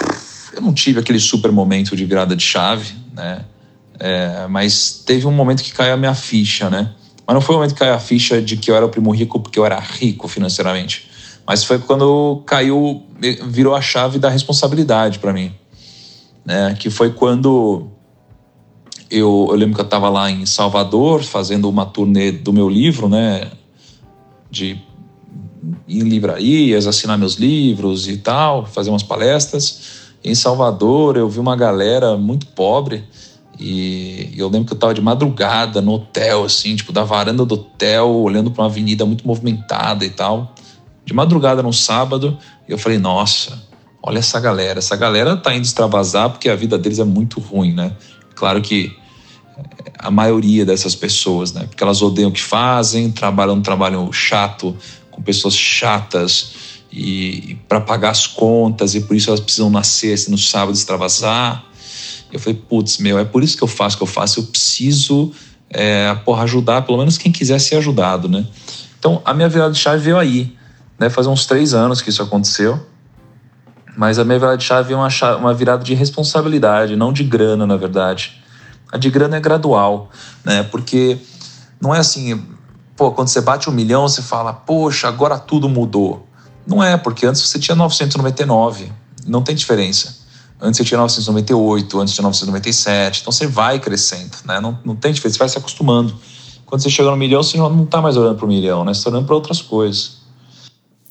eu 0.52 0.60
não 0.60 0.72
tive 0.72 1.00
aquele 1.00 1.18
super 1.18 1.50
momento 1.52 1.96
de 1.96 2.04
virada 2.04 2.34
de 2.34 2.42
chave, 2.42 2.94
né? 3.12 3.44
É, 3.98 4.46
mas 4.48 5.02
teve 5.06 5.26
um 5.26 5.32
momento 5.32 5.62
que 5.62 5.72
caiu 5.72 5.94
a 5.94 5.96
minha 5.96 6.14
ficha, 6.14 6.68
né? 6.68 6.92
Mas 7.26 7.34
não 7.34 7.40
foi 7.40 7.54
o 7.54 7.58
momento 7.58 7.74
que 7.74 7.78
caiu 7.78 7.94
a 7.94 7.98
ficha 7.98 8.42
de 8.42 8.56
que 8.56 8.70
eu 8.70 8.76
era 8.76 8.84
o 8.84 8.88
primo 8.88 9.10
rico 9.10 9.40
porque 9.40 9.58
eu 9.58 9.64
era 9.64 9.78
rico 9.78 10.28
financeiramente. 10.28 11.10
Mas 11.46 11.64
foi 11.64 11.78
quando 11.78 12.42
caiu, 12.46 13.02
virou 13.46 13.74
a 13.74 13.80
chave 13.80 14.18
da 14.18 14.28
responsabilidade 14.28 15.18
para 15.18 15.32
mim. 15.32 15.54
Né? 16.44 16.74
Que 16.78 16.90
foi 16.90 17.12
quando 17.12 17.90
eu, 19.10 19.48
eu 19.50 19.56
lembro 19.56 19.74
que 19.74 19.80
eu 19.80 19.84
estava 19.84 20.08
lá 20.08 20.30
em 20.30 20.44
Salvador 20.44 21.22
fazendo 21.22 21.68
uma 21.68 21.86
turnê 21.86 22.32
do 22.32 22.52
meu 22.52 22.68
livro, 22.68 23.08
né? 23.08 23.50
De 24.50 24.80
em 25.88 26.00
livrarias, 26.00 26.86
assinar 26.86 27.18
meus 27.18 27.34
livros 27.34 28.08
e 28.08 28.16
tal, 28.16 28.66
fazer 28.66 28.90
umas 28.90 29.02
palestras. 29.02 30.04
Em 30.22 30.34
Salvador 30.34 31.16
eu 31.16 31.28
vi 31.28 31.38
uma 31.38 31.56
galera 31.56 32.16
muito 32.16 32.46
pobre 32.46 33.04
e 33.58 34.32
eu 34.36 34.48
lembro 34.48 34.66
que 34.66 34.72
eu 34.72 34.76
estava 34.76 34.94
de 34.94 35.00
madrugada 35.00 35.80
no 35.80 35.92
hotel, 35.92 36.44
assim, 36.44 36.74
tipo, 36.74 36.92
da 36.92 37.04
varanda 37.04 37.44
do 37.44 37.54
hotel, 37.54 38.10
olhando 38.10 38.50
para 38.50 38.62
uma 38.62 38.68
avenida 38.68 39.06
muito 39.06 39.26
movimentada 39.26 40.04
e 40.04 40.10
tal. 40.10 40.54
De 41.04 41.14
madrugada 41.14 41.62
num 41.62 41.72
sábado, 41.72 42.36
eu 42.68 42.78
falei, 42.78 42.98
nossa, 42.98 43.62
olha 44.02 44.18
essa 44.18 44.40
galera. 44.40 44.78
Essa 44.78 44.96
galera 44.96 45.36
tá 45.36 45.54
indo 45.54 45.64
extravasar 45.64 46.30
porque 46.30 46.48
a 46.48 46.56
vida 46.56 46.76
deles 46.78 46.98
é 46.98 47.04
muito 47.04 47.38
ruim, 47.38 47.72
né? 47.72 47.92
Claro 48.34 48.60
que 48.60 48.96
a 49.98 50.10
maioria 50.10 50.66
dessas 50.66 50.94
pessoas, 50.94 51.52
né? 51.52 51.64
Porque 51.66 51.82
elas 51.82 52.02
odeiam 52.02 52.30
o 52.30 52.32
que 52.32 52.42
fazem, 52.42 53.10
trabalham 53.10 53.54
um 53.54 53.62
trabalho 53.62 54.12
chato, 54.12 54.76
com 55.14 55.22
pessoas 55.22 55.54
chatas 55.54 56.52
e, 56.92 57.52
e 57.52 57.54
para 57.68 57.80
pagar 57.80 58.10
as 58.10 58.26
contas, 58.26 58.94
e 58.94 59.00
por 59.00 59.16
isso 59.16 59.30
elas 59.30 59.40
precisam 59.40 59.70
nascer 59.70 60.18
no 60.28 60.36
sábado 60.36 60.74
extravasar. 60.76 61.64
Eu 62.32 62.40
falei, 62.40 62.60
putz, 62.68 62.98
meu, 62.98 63.18
é 63.18 63.24
por 63.24 63.44
isso 63.44 63.56
que 63.56 63.62
eu 63.62 63.68
faço 63.68 63.94
o 63.94 63.98
que 63.98 64.02
eu 64.02 64.08
faço, 64.08 64.40
eu 64.40 64.44
preciso 64.44 65.32
é, 65.70 66.12
porra, 66.24 66.42
ajudar 66.42 66.82
pelo 66.82 66.98
menos 66.98 67.16
quem 67.16 67.30
quiser 67.30 67.60
ser 67.60 67.76
ajudado, 67.76 68.28
né? 68.28 68.44
Então, 68.98 69.22
a 69.24 69.32
minha 69.32 69.48
virada 69.48 69.72
de 69.72 69.78
chave 69.78 70.02
veio 70.02 70.18
aí, 70.18 70.56
né? 70.98 71.08
Faz 71.08 71.26
uns 71.26 71.46
três 71.46 71.74
anos 71.74 72.02
que 72.02 72.10
isso 72.10 72.22
aconteceu, 72.22 72.84
mas 73.96 74.18
a 74.18 74.24
minha 74.24 74.38
virada 74.38 74.56
de 74.56 74.64
chave 74.64 74.92
é 74.92 74.96
uma, 74.96 75.08
uma 75.36 75.54
virada 75.54 75.84
de 75.84 75.94
responsabilidade, 75.94 76.96
não 76.96 77.12
de 77.12 77.22
grana, 77.22 77.66
na 77.66 77.76
verdade. 77.76 78.42
A 78.90 78.96
de 78.96 79.10
grana 79.10 79.36
é 79.36 79.40
gradual, 79.40 80.10
né? 80.44 80.64
Porque 80.64 81.18
não 81.80 81.94
é 81.94 81.98
assim, 81.98 82.42
pô, 82.96 83.10
quando 83.12 83.28
você 83.28 83.40
bate 83.40 83.68
um 83.68 83.72
milhão, 83.72 84.08
você 84.08 84.22
fala, 84.22 84.52
poxa, 84.52 85.08
agora 85.08 85.38
tudo 85.38 85.68
mudou. 85.68 86.26
Não 86.66 86.82
é, 86.82 86.96
porque 86.96 87.26
antes 87.26 87.42
você 87.42 87.58
tinha 87.58 87.74
999, 87.74 88.90
não 89.26 89.42
tem 89.42 89.54
diferença. 89.54 90.24
Antes 90.60 90.78
você 90.78 90.84
tinha 90.84 90.98
998, 90.98 92.00
antes 92.00 92.14
tinha 92.14 92.22
997, 92.22 93.20
então 93.20 93.32
você 93.32 93.46
vai 93.46 93.78
crescendo, 93.78 94.36
né? 94.46 94.60
Não, 94.60 94.78
não 94.84 94.96
tem 94.96 95.12
diferença, 95.12 95.34
você 95.34 95.38
vai 95.38 95.48
se 95.48 95.58
acostumando. 95.58 96.14
Quando 96.64 96.82
você 96.82 96.88
chega 96.88 97.10
no 97.10 97.16
milhão, 97.16 97.42
você 97.42 97.58
não 97.58 97.84
está 97.84 98.00
mais 98.00 98.16
olhando 98.16 98.36
para 98.36 98.46
o 98.46 98.48
milhão, 98.48 98.84
né? 98.84 98.94
Você 98.94 99.00
está 99.00 99.10
olhando 99.10 99.26
para 99.26 99.34
outras 99.34 99.60
coisas. 99.60 100.18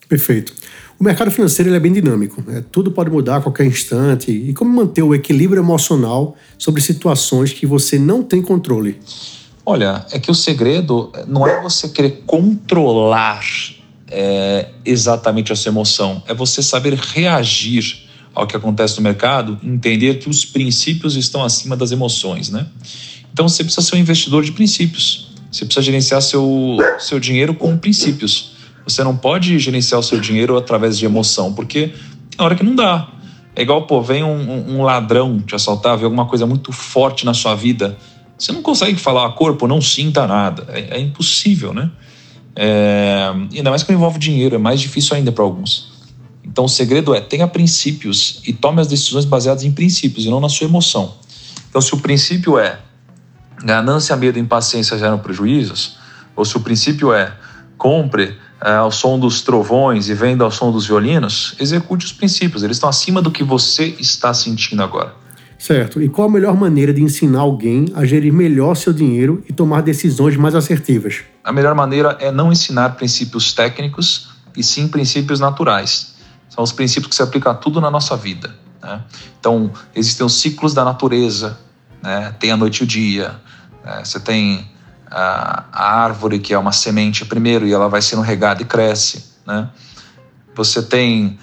Perfeito. 0.10 0.54
O 1.00 1.04
mercado 1.04 1.30
financeiro 1.32 1.74
é 1.74 1.80
bem 1.80 1.92
dinâmico, 1.92 2.42
né? 2.46 2.63
tudo 2.72 2.92
pode 2.92 3.10
mudar 3.10 3.38
a 3.38 3.42
qualquer 3.42 3.66
instante. 3.66 4.32
E 4.32 4.54
como 4.54 4.72
manter 4.72 5.02
o 5.02 5.13
equilíbrio 5.13 5.62
emocional 5.62 6.36
sobre 6.58 6.82
situações 6.82 7.52
que 7.52 7.66
você 7.66 8.00
não 8.00 8.24
tem 8.24 8.42
controle? 8.42 9.00
Olha, 9.65 10.05
é 10.12 10.20
que 10.20 10.29
o 10.29 10.36
segredo 10.36 11.12
não 11.27 11.48
é 11.48 11.62
você 11.62 11.88
querer 11.88 12.24
controlar 12.25 13.41
é, 14.10 14.70
exatamente 14.86 15.53
a 15.53 15.55
sua 15.55 15.70
emoção, 15.70 16.22
é 16.27 16.34
você 16.34 16.62
saber 16.62 16.93
reagir 16.93 18.03
ao 18.36 18.46
que 18.46 18.55
acontece 18.55 18.98
no 18.98 19.03
mercado, 19.03 19.60
entender 19.63 20.15
que 20.20 20.29
os 20.29 20.43
princípios 20.43 21.15
estão 21.15 21.43
acima 21.43 21.77
das 21.77 21.91
emoções, 21.91 22.50
né? 22.50 22.67
Então 23.32 23.48
você 23.48 23.63
precisa 23.63 23.86
ser 23.88 23.96
um 23.96 24.00
investidor 24.00 24.43
de 24.43 24.51
princípios. 24.51 25.32
Você 25.51 25.65
precisa 25.65 25.86
gerenciar 25.86 26.22
seu, 26.22 26.77
seu 27.00 27.20
dinheiro 27.20 27.53
com 27.53 27.77
princípios. 27.77 28.53
Você 28.86 29.03
não 29.03 29.15
pode 29.15 29.58
gerenciar 29.60 30.00
o 30.00 30.03
seu 30.03 30.20
dinheiro 30.20 30.58
através 30.58 30.98
de 30.98 31.05
emoção, 31.05 31.53
porque 31.53 31.93
tem 32.36 32.46
hora 32.46 32.55
que 32.55 32.63
não 32.63 32.75
dá. 32.75 33.08
É 33.55 33.62
igual, 33.62 33.86
pô, 33.86 34.01
vem 34.01 34.24
um, 34.24 34.77
um 34.77 34.82
ladrão 34.82 35.39
te 35.39 35.53
assaltar, 35.53 35.98
vê 35.98 36.05
alguma 36.05 36.25
coisa 36.25 36.46
muito 36.46 36.72
forte 36.72 37.24
na 37.24 37.34
sua 37.34 37.53
vida. 37.55 37.96
Você 38.38 38.52
não 38.52 38.62
consegue 38.62 39.00
falar, 39.00 39.30
corpo, 39.34 39.68
não 39.68 39.82
sinta 39.82 40.28
nada. 40.28 40.66
É, 40.70 40.98
é 40.98 41.00
impossível, 41.00 41.74
né? 41.74 41.92
É, 42.56 43.32
ainda 43.56 43.70
mais 43.70 43.84
que 43.84 43.92
envolve 43.92 44.20
dinheiro, 44.20 44.56
é 44.56 44.58
mais 44.58 44.80
difícil 44.80 45.16
ainda 45.16 45.32
para 45.32 45.44
alguns. 45.44 45.92
Então 46.44 46.66
o 46.66 46.70
segredo 46.70 47.16
é 47.16 47.22
tenha 47.22 47.48
princípios 47.48 48.42
e 48.46 48.54
tome 48.54 48.82
as 48.82 48.88
decisões 48.88 49.25
baseadas 49.25 49.63
em 49.63 49.72
princípios 49.72 50.25
e 50.25 50.30
não 50.30 50.40
na 50.40 50.50
sua 50.50 50.68
emoção. 50.68 51.16
Então 51.70 51.82
se 51.82 51.94
o 51.94 51.98
princípio 51.98 52.60
é 52.60 52.80
ganância, 53.63 54.16
medo 54.16 54.38
e 54.38 54.42
impaciência 54.42 54.98
geram 54.98 55.18
prejuízos, 55.18 55.98
ou 56.36 56.46
se 56.46 56.56
o 56.58 56.60
princípio 56.60 57.13
é 57.13 57.34
compre 57.78 58.38
é, 58.62 58.74
ao 58.74 58.92
som 58.92 59.18
dos 59.18 59.42
trovões 59.42 60.10
e 60.10 60.13
venda 60.13 60.44
ao 60.44 60.52
som 60.52 60.72
dos 60.72 60.86
violinos, 60.86 61.56
execute 61.60 62.06
os 62.06 62.13
princípios, 62.13 62.62
eles 62.62 62.78
estão 62.78 62.90
acima 62.90 63.22
do 63.22 63.32
que 63.32 63.44
você 63.44 63.96
está 64.00 64.34
sentindo 64.34 64.84
agora. 64.84 65.23
Certo. 65.63 66.01
E 66.01 66.10
qual 66.10 66.27
a 66.27 66.32
melhor 66.32 66.58
maneira 66.58 66.93
de 66.93 67.01
ensinar 67.01 67.39
alguém 67.39 67.86
a 67.96 68.03
gerir 68.03 68.34
melhor 68.34 68.75
seu 68.75 68.91
dinheiro 68.91 69.41
e 69.48 69.53
tomar 69.53 69.79
decisões 69.82 70.36
mais 70.36 70.55
assertivas? 70.55 71.22
A 71.41 71.53
melhor 71.53 71.74
maneira 71.74 72.17
é 72.20 72.29
não 72.34 72.51
ensinar 72.51 72.98
princípios 72.98 73.53
técnicos 73.53 74.29
e 74.58 74.62
sim 74.62 74.89
princípios 74.89 75.39
naturais. 75.39 76.15
São 76.50 76.65
os 76.65 76.74
princípios 76.74 77.08
que 77.08 77.15
se 77.15 77.24
aplicam 77.24 77.50
a 77.50 77.55
tudo 77.55 77.79
na 77.79 77.89
nossa 77.89 78.17
vida. 78.17 78.53
Né? 78.82 79.01
Então, 79.39 79.72
existem 79.96 80.25
os 80.25 80.34
ciclos 80.34 80.74
da 80.74 80.84
natureza, 80.84 81.58
né? 82.01 82.36
tem 82.38 82.51
a 82.51 82.58
noite 82.58 82.82
e 82.82 82.84
o 82.84 82.86
dia, 82.86 83.34
né? 83.86 84.01
você 84.03 84.20
tem 84.20 84.67
a, 85.10 85.63
a 85.72 85.96
árvore, 86.03 86.39
que 86.39 86.53
é 86.53 86.60
uma 86.60 86.74
semente 86.74 87.24
primeiro, 87.24 87.65
e 87.65 87.72
ela 87.72 87.88
vai 87.88 88.01
sendo 88.01 88.22
regada 88.22 88.62
e 88.62 88.65
cresce. 88.65 89.32
Né? 89.48 89.70
Você 90.53 90.84
tem 90.84 91.39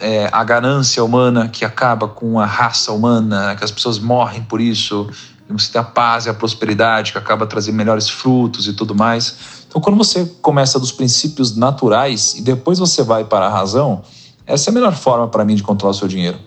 é, 0.00 0.28
a 0.32 0.42
ganância 0.42 1.04
humana 1.04 1.48
que 1.48 1.64
acaba 1.64 2.08
com 2.08 2.40
a 2.40 2.46
raça 2.46 2.90
humana, 2.90 3.54
que 3.54 3.64
as 3.64 3.70
pessoas 3.70 3.98
morrem 3.98 4.42
por 4.42 4.60
isso. 4.60 5.08
Você 5.48 5.72
tem 5.72 5.80
a 5.80 5.84
paz 5.84 6.26
e 6.26 6.30
a 6.30 6.34
prosperidade 6.34 7.12
que 7.12 7.18
acaba 7.18 7.46
trazendo 7.46 7.74
melhores 7.74 8.08
frutos 8.08 8.66
e 8.68 8.72
tudo 8.72 8.94
mais. 8.94 9.36
Então, 9.68 9.80
quando 9.80 9.96
você 9.96 10.24
começa 10.40 10.78
dos 10.78 10.92
princípios 10.92 11.56
naturais 11.56 12.34
e 12.36 12.42
depois 12.42 12.78
você 12.78 13.02
vai 13.02 13.24
para 13.24 13.46
a 13.46 13.48
razão, 13.48 14.02
essa 14.46 14.68
é 14.68 14.72
a 14.72 14.74
melhor 14.74 14.94
forma 14.94 15.28
para 15.28 15.44
mim 15.44 15.54
de 15.54 15.62
controlar 15.62 15.92
o 15.92 15.98
seu 15.98 16.08
dinheiro. 16.08 16.38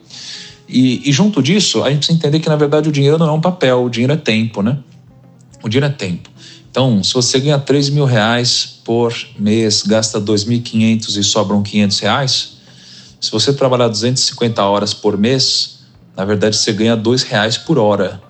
E, 0.67 1.07
e, 1.07 1.11
junto 1.11 1.43
disso, 1.43 1.83
a 1.83 1.89
gente 1.89 1.99
precisa 1.99 2.17
entender 2.17 2.39
que 2.39 2.49
na 2.49 2.55
verdade 2.55 2.89
o 2.89 2.91
dinheiro 2.91 3.17
não 3.17 3.27
é 3.27 3.31
um 3.31 3.41
papel, 3.41 3.83
o 3.83 3.89
dinheiro 3.89 4.13
é 4.13 4.17
tempo, 4.17 4.61
né? 4.61 4.79
O 5.61 5.69
dinheiro 5.69 5.85
é 5.85 5.95
tempo. 5.95 6.29
Então, 6.69 7.03
se 7.03 7.13
você 7.13 7.39
ganha 7.39 7.59
3 7.59 7.89
mil 7.89 8.05
reais 8.05 8.79
por 8.83 9.13
mês, 9.37 9.83
gasta 9.83 10.19
2.500 10.19 11.17
e 11.17 11.23
sobram 11.23 11.61
500 11.61 11.99
reais, 11.99 12.52
se 13.23 13.31
você 13.31 13.53
trabalhar 13.53 13.87
250 13.87 14.61
horas 14.61 14.93
por 14.93 15.17
mês, 15.17 15.79
na 16.13 16.25
verdade 16.25 16.57
você 16.57 16.73
ganha 16.73 16.93
2 16.93 17.23
reais 17.23 17.57
por 17.57 17.77
hora. 17.77 18.21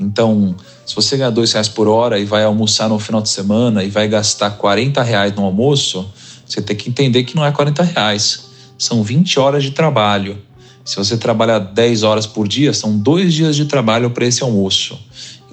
Então, 0.00 0.56
se 0.86 0.94
você 0.94 1.18
ganha 1.18 1.30
2 1.30 1.52
reais 1.52 1.68
por 1.68 1.86
hora 1.86 2.18
e 2.18 2.24
vai 2.24 2.42
almoçar 2.42 2.88
no 2.88 2.98
final 2.98 3.20
de 3.20 3.28
semana 3.28 3.84
e 3.84 3.90
vai 3.90 4.08
gastar 4.08 4.52
40 4.52 5.02
reais 5.02 5.34
no 5.34 5.44
almoço, 5.44 6.10
você 6.46 6.62
tem 6.62 6.74
que 6.74 6.88
entender 6.88 7.24
que 7.24 7.36
não 7.36 7.44
é 7.44 7.52
40 7.52 7.82
reais, 7.82 8.46
são 8.78 9.02
20 9.02 9.38
horas 9.38 9.62
de 9.62 9.72
trabalho. 9.72 10.38
Se 10.82 10.96
você 10.96 11.18
trabalhar 11.18 11.58
10 11.58 12.02
horas 12.02 12.26
por 12.26 12.48
dia, 12.48 12.72
são 12.72 12.96
dois 12.96 13.34
dias 13.34 13.54
de 13.54 13.66
trabalho 13.66 14.08
para 14.08 14.24
esse 14.24 14.42
almoço. 14.42 14.98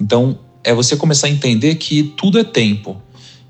Então, 0.00 0.38
é 0.64 0.72
você 0.72 0.96
começar 0.96 1.26
a 1.26 1.30
entender 1.30 1.74
que 1.74 2.14
tudo 2.16 2.38
é 2.38 2.44
tempo. 2.44 3.02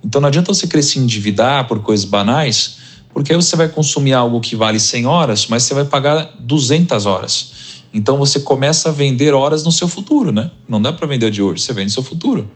Então 0.05 0.21
não 0.21 0.27
adianta 0.27 0.53
você 0.53 0.67
querer 0.67 0.83
se 0.83 0.99
endividar 0.99 1.69
por 1.69 1.81
coisas 1.81 2.05
banais, 2.05 2.79
porque 3.13 3.33
aí 3.33 3.37
você 3.37 3.57
vai 3.57 3.69
consumir 3.69 4.13
algo 4.13 4.41
que 4.41 4.57
vale 4.57 4.81
100 4.81 5.07
horas, 5.07 5.47
mas 5.47 5.63
você 5.65 5.75
vai 5.75 5.85
pagar 5.85 6.31
200 6.39 7.07
horas. 7.07 7.53
Então 7.93 8.17
você 8.17 8.41
começa 8.41 8.89
a 8.89 8.93
vender 8.93 9.35
horas 9.35 9.65
no 9.65 9.73
seu 9.73 9.87
futuro, 9.87 10.33
né? 10.33 10.51
Não 10.69 10.81
dá 10.81 10.93
para 10.93 11.07
vender 11.07 11.31
de 11.31 11.43
hoje, 11.43 11.63
você 11.63 11.73
vende 11.73 11.93
seu 11.93 12.03
futuro. 12.03 12.51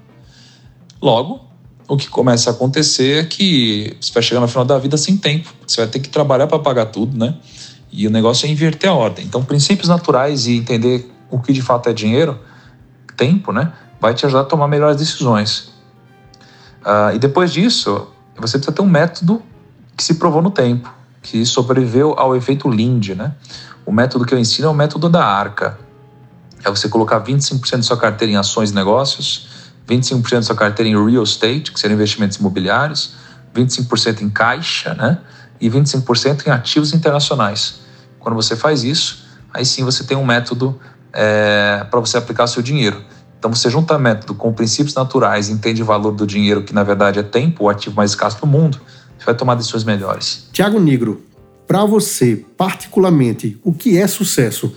Logo, 1.00 1.40
o 1.86 1.96
que 1.96 2.08
começa 2.08 2.50
a 2.50 2.52
acontecer 2.52 3.24
é 3.24 3.24
que 3.24 3.96
você 4.00 4.12
vai 4.12 4.22
chegar 4.22 4.40
no 4.40 4.48
final 4.48 4.64
da 4.64 4.78
vida 4.78 4.96
sem 4.96 5.16
tempo. 5.16 5.52
Você 5.66 5.80
vai 5.82 5.88
ter 5.88 6.00
que 6.00 6.08
trabalhar 6.08 6.46
para 6.46 6.58
pagar 6.58 6.86
tudo, 6.86 7.16
né? 7.18 7.34
E 7.92 8.06
o 8.06 8.10
negócio 8.10 8.46
é 8.46 8.50
inverter 8.50 8.90
a 8.90 8.94
ordem. 8.94 9.24
Então, 9.24 9.44
princípios 9.44 9.88
naturais 9.88 10.46
e 10.46 10.56
entender 10.56 11.10
o 11.30 11.38
que 11.38 11.52
de 11.52 11.62
fato 11.62 11.88
é 11.88 11.92
dinheiro, 11.92 12.38
tempo, 13.16 13.52
né? 13.52 13.72
vai 14.00 14.14
te 14.14 14.26
ajudar 14.26 14.42
a 14.42 14.44
tomar 14.44 14.68
melhores 14.68 14.96
decisões. 14.96 15.72
Uh, 16.82 17.14
e 17.14 17.18
depois 17.18 17.52
disso, 17.52 18.08
você 18.36 18.58
precisa 18.58 18.72
ter 18.72 18.82
um 18.82 18.88
método 18.88 19.42
que 19.96 20.04
se 20.04 20.14
provou 20.14 20.42
no 20.42 20.50
tempo, 20.50 20.92
que 21.22 21.44
sobreviveu 21.46 22.14
ao 22.18 22.36
efeito 22.36 22.68
Lindy, 22.68 23.14
né? 23.14 23.32
O 23.84 23.92
método 23.92 24.24
que 24.26 24.34
eu 24.34 24.38
ensino 24.38 24.68
é 24.68 24.70
o 24.70 24.74
método 24.74 25.08
da 25.08 25.24
arca. 25.24 25.78
é 26.64 26.70
você 26.70 26.88
colocar 26.88 27.20
25% 27.20 27.76
da 27.76 27.82
sua 27.82 27.96
carteira 27.96 28.32
em 28.32 28.36
ações 28.36 28.70
e 28.70 28.74
negócios, 28.74 29.48
25% 29.88 30.34
da 30.34 30.42
sua 30.42 30.56
carteira 30.56 30.90
em 30.90 31.10
real 31.10 31.22
estate, 31.22 31.70
que 31.70 31.78
seriam 31.78 31.94
investimentos 31.94 32.36
imobiliários, 32.38 33.14
25% 33.54 34.22
em 34.22 34.28
caixa, 34.28 34.92
né? 34.94 35.18
E 35.60 35.70
25% 35.70 36.46
em 36.46 36.50
ativos 36.50 36.92
internacionais. 36.92 37.80
Quando 38.18 38.34
você 38.34 38.56
faz 38.56 38.82
isso, 38.82 39.24
aí 39.54 39.64
sim 39.64 39.84
você 39.84 40.02
tem 40.04 40.16
um 40.16 40.26
método 40.26 40.78
é, 41.12 41.86
para 41.88 42.00
você 42.00 42.18
aplicar 42.18 42.46
seu 42.48 42.62
dinheiro. 42.62 43.02
Então 43.38 43.54
você 43.54 43.70
junta 43.70 43.96
método 43.98 44.34
com 44.34 44.52
princípios 44.52 44.94
naturais, 44.94 45.48
entende 45.48 45.82
o 45.82 45.86
valor 45.86 46.12
do 46.12 46.26
dinheiro, 46.26 46.62
que 46.64 46.74
na 46.74 46.82
verdade 46.82 47.18
é 47.20 47.22
tempo, 47.22 47.64
o 47.64 47.68
ativo 47.68 47.94
mais 47.94 48.10
escasso 48.10 48.40
do 48.40 48.46
mundo, 48.46 48.80
vai 49.26 49.34
tomar 49.34 49.56
decisões 49.56 49.84
melhores. 49.84 50.48
Tiago 50.52 50.80
Negro, 50.80 51.22
para 51.66 51.84
você, 51.84 52.44
particularmente, 52.56 53.58
o 53.64 53.72
que 53.72 53.98
é 53.98 54.06
sucesso? 54.06 54.72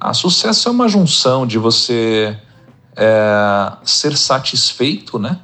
Ah, 0.00 0.14
sucesso 0.14 0.68
é 0.68 0.72
uma 0.72 0.88
junção 0.88 1.46
de 1.46 1.58
você 1.58 2.36
é, 2.96 3.72
ser 3.84 4.16
satisfeito, 4.16 5.18
né? 5.18 5.38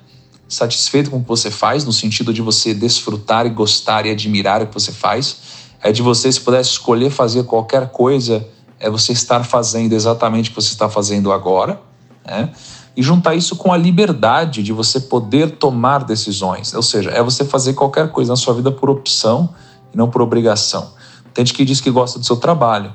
Satisfeito 0.48 1.10
com 1.10 1.18
o 1.18 1.22
que 1.22 1.28
você 1.28 1.50
faz, 1.50 1.84
no 1.84 1.92
sentido 1.92 2.32
de 2.32 2.40
você 2.40 2.72
desfrutar 2.72 3.44
e 3.46 3.50
gostar 3.50 4.06
e 4.06 4.10
admirar 4.10 4.62
o 4.62 4.66
que 4.66 4.74
você 4.74 4.92
faz. 4.92 5.36
É 5.82 5.92
de 5.92 6.00
você, 6.00 6.32
se 6.32 6.40
pudesse 6.40 6.70
escolher 6.70 7.10
fazer 7.10 7.44
qualquer 7.44 7.88
coisa, 7.90 8.46
é 8.80 8.88
você 8.88 9.12
estar 9.12 9.44
fazendo 9.44 9.92
exatamente 9.92 10.48
o 10.48 10.54
que 10.54 10.60
você 10.60 10.72
está 10.72 10.88
fazendo 10.88 11.30
agora, 11.32 11.80
né? 12.24 12.50
E 12.96 13.02
juntar 13.02 13.34
isso 13.34 13.56
com 13.56 13.72
a 13.72 13.76
liberdade 13.76 14.62
de 14.62 14.72
você 14.72 14.98
poder 15.00 15.52
tomar 15.52 16.04
decisões. 16.04 16.72
Ou 16.72 16.82
seja, 16.82 17.10
é 17.10 17.22
você 17.22 17.44
fazer 17.44 17.74
qualquer 17.74 18.10
coisa 18.10 18.32
na 18.32 18.36
sua 18.36 18.54
vida 18.54 18.72
por 18.72 18.88
opção 18.88 19.54
e 19.92 19.96
não 19.96 20.08
por 20.08 20.22
obrigação. 20.22 20.92
Tem 21.34 21.44
gente 21.44 21.54
que 21.54 21.64
diz 21.64 21.80
que 21.80 21.90
gosta 21.90 22.18
do 22.18 22.24
seu 22.24 22.36
trabalho, 22.36 22.92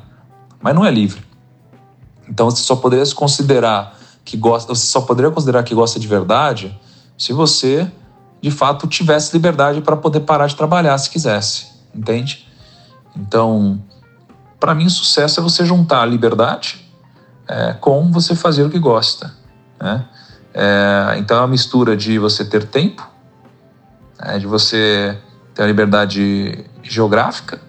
mas 0.60 0.74
não 0.74 0.84
é 0.84 0.90
livre. 0.90 1.22
Então 2.28 2.50
você 2.50 2.64
só 2.64 2.76
poderia 2.76 3.06
se 3.06 3.14
considerar 3.14 3.96
que 4.26 4.36
gosta, 4.38 4.74
você 4.74 4.86
só 4.86 5.02
poderia 5.02 5.30
considerar 5.30 5.64
que 5.64 5.76
gosta 5.76 6.00
de 6.00 6.08
verdade 6.08 6.80
se 7.18 7.34
você, 7.34 7.92
de 8.42 8.50
fato, 8.50 8.88
tivesse 8.88 9.32
liberdade 9.34 9.82
para 9.82 9.96
poder 9.96 10.22
parar 10.22 10.48
de 10.48 10.56
trabalhar 10.56 10.98
se 10.98 11.10
quisesse, 11.10 11.68
entende? 11.94 12.48
Então, 13.16 13.80
para 14.60 14.74
mim, 14.74 14.90
sucesso 14.90 15.40
é 15.40 15.44
você 15.44 15.66
juntar 15.66 16.02
a 16.02 16.06
liberdade 16.06 16.84
é, 17.48 17.74
com 17.74 18.12
você 18.12 18.34
fazer 18.36 18.64
o 18.64 18.70
que 18.70 18.80
gosta. 18.80 19.36
Né? 19.82 20.06
É, 20.54 21.16
então, 21.18 21.38
é 21.38 21.42
uma 21.42 21.48
mistura 21.48 21.96
de 21.98 22.20
você 22.20 22.46
ter 22.46 22.66
tempo, 22.66 23.10
é, 24.22 24.38
de 24.38 24.46
você 24.46 25.18
ter 25.56 25.64
a 25.64 25.68
liberdade 25.68 26.66
geográfica 26.84 27.60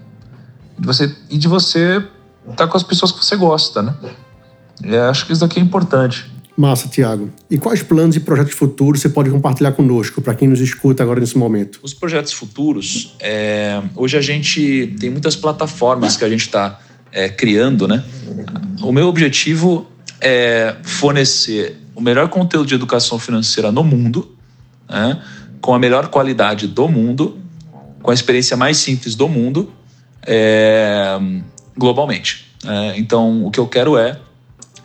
de 0.78 0.87
você, 0.87 1.14
e 1.31 1.38
de 1.38 1.49
você 1.49 2.04
estar 2.50 2.66
com 2.66 2.76
as 2.76 2.83
pessoas 2.83 3.12
que 3.12 3.25
você 3.25 3.37
gosta, 3.37 3.83
né? 3.83 3.95
E 4.85 4.97
acho 4.97 5.26
que 5.26 5.33
isso 5.33 5.40
daqui 5.40 5.61
é 5.61 5.62
importante. 5.62 6.31
Massa, 6.57 6.88
Tiago. 6.88 7.31
E 7.49 7.57
quais 7.57 7.83
planos 7.83 8.16
e 8.16 8.21
projetos 8.21 8.52
futuros 8.52 9.00
você 9.00 9.09
pode 9.09 9.31
compartilhar 9.31 9.73
conosco, 9.73 10.21
para 10.21 10.35
quem 10.35 10.49
nos 10.49 10.61
escuta 10.61 11.02
agora 11.02 11.21
nesse 11.21 11.38
momento? 11.38 11.78
Os 11.83 11.95
projetos 11.95 12.33
futuros, 12.33 13.16
é... 13.21 13.81
hoje 13.95 14.19
a 14.19 14.21
gente 14.21 14.95
tem 14.99 15.09
muitas 15.09 15.37
plataformas 15.37 16.16
que 16.16 16.25
a 16.25 16.28
gente 16.28 16.42
está 16.42 16.81
é, 17.11 17.28
criando, 17.28 17.87
né? 17.87 18.04
O 18.83 18.92
meu 18.92 19.07
objetivo 19.07 19.87
é 20.21 20.76
fornecer 20.83 21.81
o 21.94 22.00
melhor 22.00 22.28
conteúdo 22.28 22.66
de 22.66 22.75
educação 22.75 23.18
financeira 23.18 23.70
no 23.70 23.84
mundo, 23.84 24.37
né? 24.88 25.22
com 25.61 25.75
a 25.75 25.78
melhor 25.78 26.08
qualidade 26.08 26.66
do 26.66 26.88
mundo, 26.88 27.38
com 28.02 28.11
a 28.11 28.14
experiência 28.14 28.56
mais 28.56 28.76
simples 28.78 29.14
do 29.14 29.28
mundo, 29.28 29.72
é... 30.26 31.18
globalmente. 31.76 32.52
É, 32.64 32.99
então, 32.99 33.44
o 33.44 33.50
que 33.50 33.58
eu 33.58 33.66
quero 33.66 33.96
é 33.96 34.18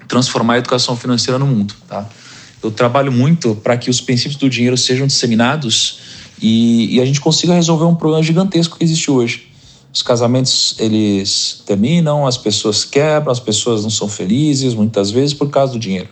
transformar 0.07 0.55
a 0.55 0.57
educação 0.57 0.95
financeira 0.95 1.37
no 1.37 1.45
mundo. 1.45 1.75
Tá? 1.87 2.07
Eu 2.63 2.71
trabalho 2.71 3.11
muito 3.11 3.55
para 3.55 3.77
que 3.77 3.89
os 3.89 4.01
princípios 4.01 4.35
do 4.35 4.49
dinheiro 4.49 4.77
sejam 4.77 5.05
disseminados 5.05 5.99
e, 6.41 6.95
e, 6.95 7.01
a 7.01 7.05
gente 7.05 7.19
consiga 7.19 7.53
resolver 7.53 7.85
um 7.85 7.95
problema 7.95 8.23
gigantesco 8.23 8.77
que 8.77 8.83
existe 8.83 9.09
hoje. 9.09 9.47
Os 9.91 10.03
casamentos 10.03 10.75
eles 10.77 11.63
terminam, 11.65 12.27
as 12.27 12.37
pessoas 12.37 12.85
quebram, 12.85 13.31
as 13.31 13.39
pessoas 13.39 13.83
não 13.83 13.89
são 13.89 14.07
felizes 14.07 14.73
muitas 14.73 15.09
vezes 15.09 15.33
por 15.33 15.49
causa 15.49 15.73
do 15.73 15.79
dinheiro, 15.79 16.09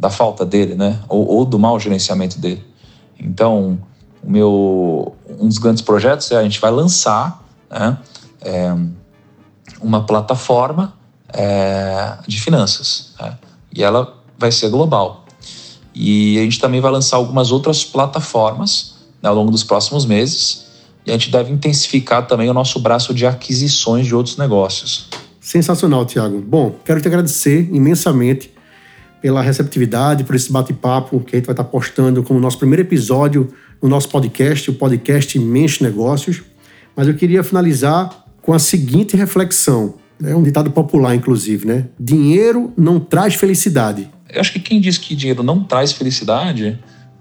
da 0.00 0.08
falta 0.08 0.46
dele, 0.46 0.74
né? 0.74 0.98
Ou, 1.08 1.28
ou 1.28 1.44
do 1.44 1.58
mau 1.58 1.78
gerenciamento 1.78 2.40
dele. 2.40 2.64
Então, 3.18 3.78
o 4.24 4.30
meu 4.30 5.14
um 5.38 5.46
dos 5.46 5.58
grandes 5.58 5.82
projetos 5.82 6.30
é 6.30 6.36
a 6.36 6.42
gente 6.42 6.58
vai 6.58 6.70
lançar 6.70 7.44
né, 7.70 7.98
é, 8.40 8.74
uma 9.80 10.04
plataforma 10.04 10.94
é, 11.28 12.16
de 12.26 12.40
finanças. 12.40 13.12
Né? 13.20 13.36
E 13.76 13.84
ela 13.84 14.16
vai 14.38 14.50
ser 14.50 14.70
global. 14.70 15.26
E 15.94 16.38
a 16.38 16.42
gente 16.42 16.58
também 16.58 16.80
vai 16.80 16.90
lançar 16.90 17.16
algumas 17.16 17.52
outras 17.52 17.84
plataformas 17.84 18.94
né, 19.22 19.28
ao 19.28 19.34
longo 19.34 19.50
dos 19.50 19.62
próximos 19.62 20.06
meses. 20.06 20.66
E 21.04 21.10
a 21.10 21.12
gente 21.12 21.30
deve 21.30 21.52
intensificar 21.52 22.26
também 22.26 22.48
o 22.48 22.54
nosso 22.54 22.80
braço 22.80 23.12
de 23.12 23.26
aquisições 23.26 24.06
de 24.06 24.14
outros 24.14 24.38
negócios. 24.38 25.08
Sensacional, 25.40 26.06
Tiago. 26.06 26.40
Bom, 26.40 26.74
quero 26.84 27.00
te 27.02 27.08
agradecer 27.08 27.68
imensamente 27.70 28.50
pela 29.20 29.42
receptividade, 29.42 30.24
por 30.24 30.34
esse 30.34 30.50
bate-papo 30.50 31.20
que 31.20 31.36
a 31.36 31.38
gente 31.38 31.46
vai 31.46 31.52
estar 31.52 31.64
postando 31.64 32.22
como 32.22 32.40
nosso 32.40 32.58
primeiro 32.58 32.82
episódio 32.82 33.52
no 33.82 33.88
nosso 33.88 34.08
podcast, 34.08 34.70
o 34.70 34.74
podcast 34.74 35.38
Mente 35.38 35.82
Negócios. 35.82 36.42
Mas 36.96 37.08
eu 37.08 37.14
queria 37.14 37.42
finalizar 37.42 38.24
com 38.42 38.52
a 38.52 38.58
seguinte 38.58 39.16
reflexão. 39.16 39.94
É 40.22 40.34
um 40.34 40.42
ditado 40.42 40.70
popular, 40.70 41.14
inclusive, 41.14 41.66
né? 41.66 41.86
Dinheiro 41.98 42.72
não 42.76 43.00
traz 43.00 43.34
felicidade. 43.34 44.10
Eu 44.28 44.40
acho 44.40 44.52
que 44.52 44.60
quem 44.60 44.80
diz 44.80 44.98
que 44.98 45.14
dinheiro 45.14 45.42
não 45.42 45.64
traz 45.64 45.92
felicidade, 45.92 46.78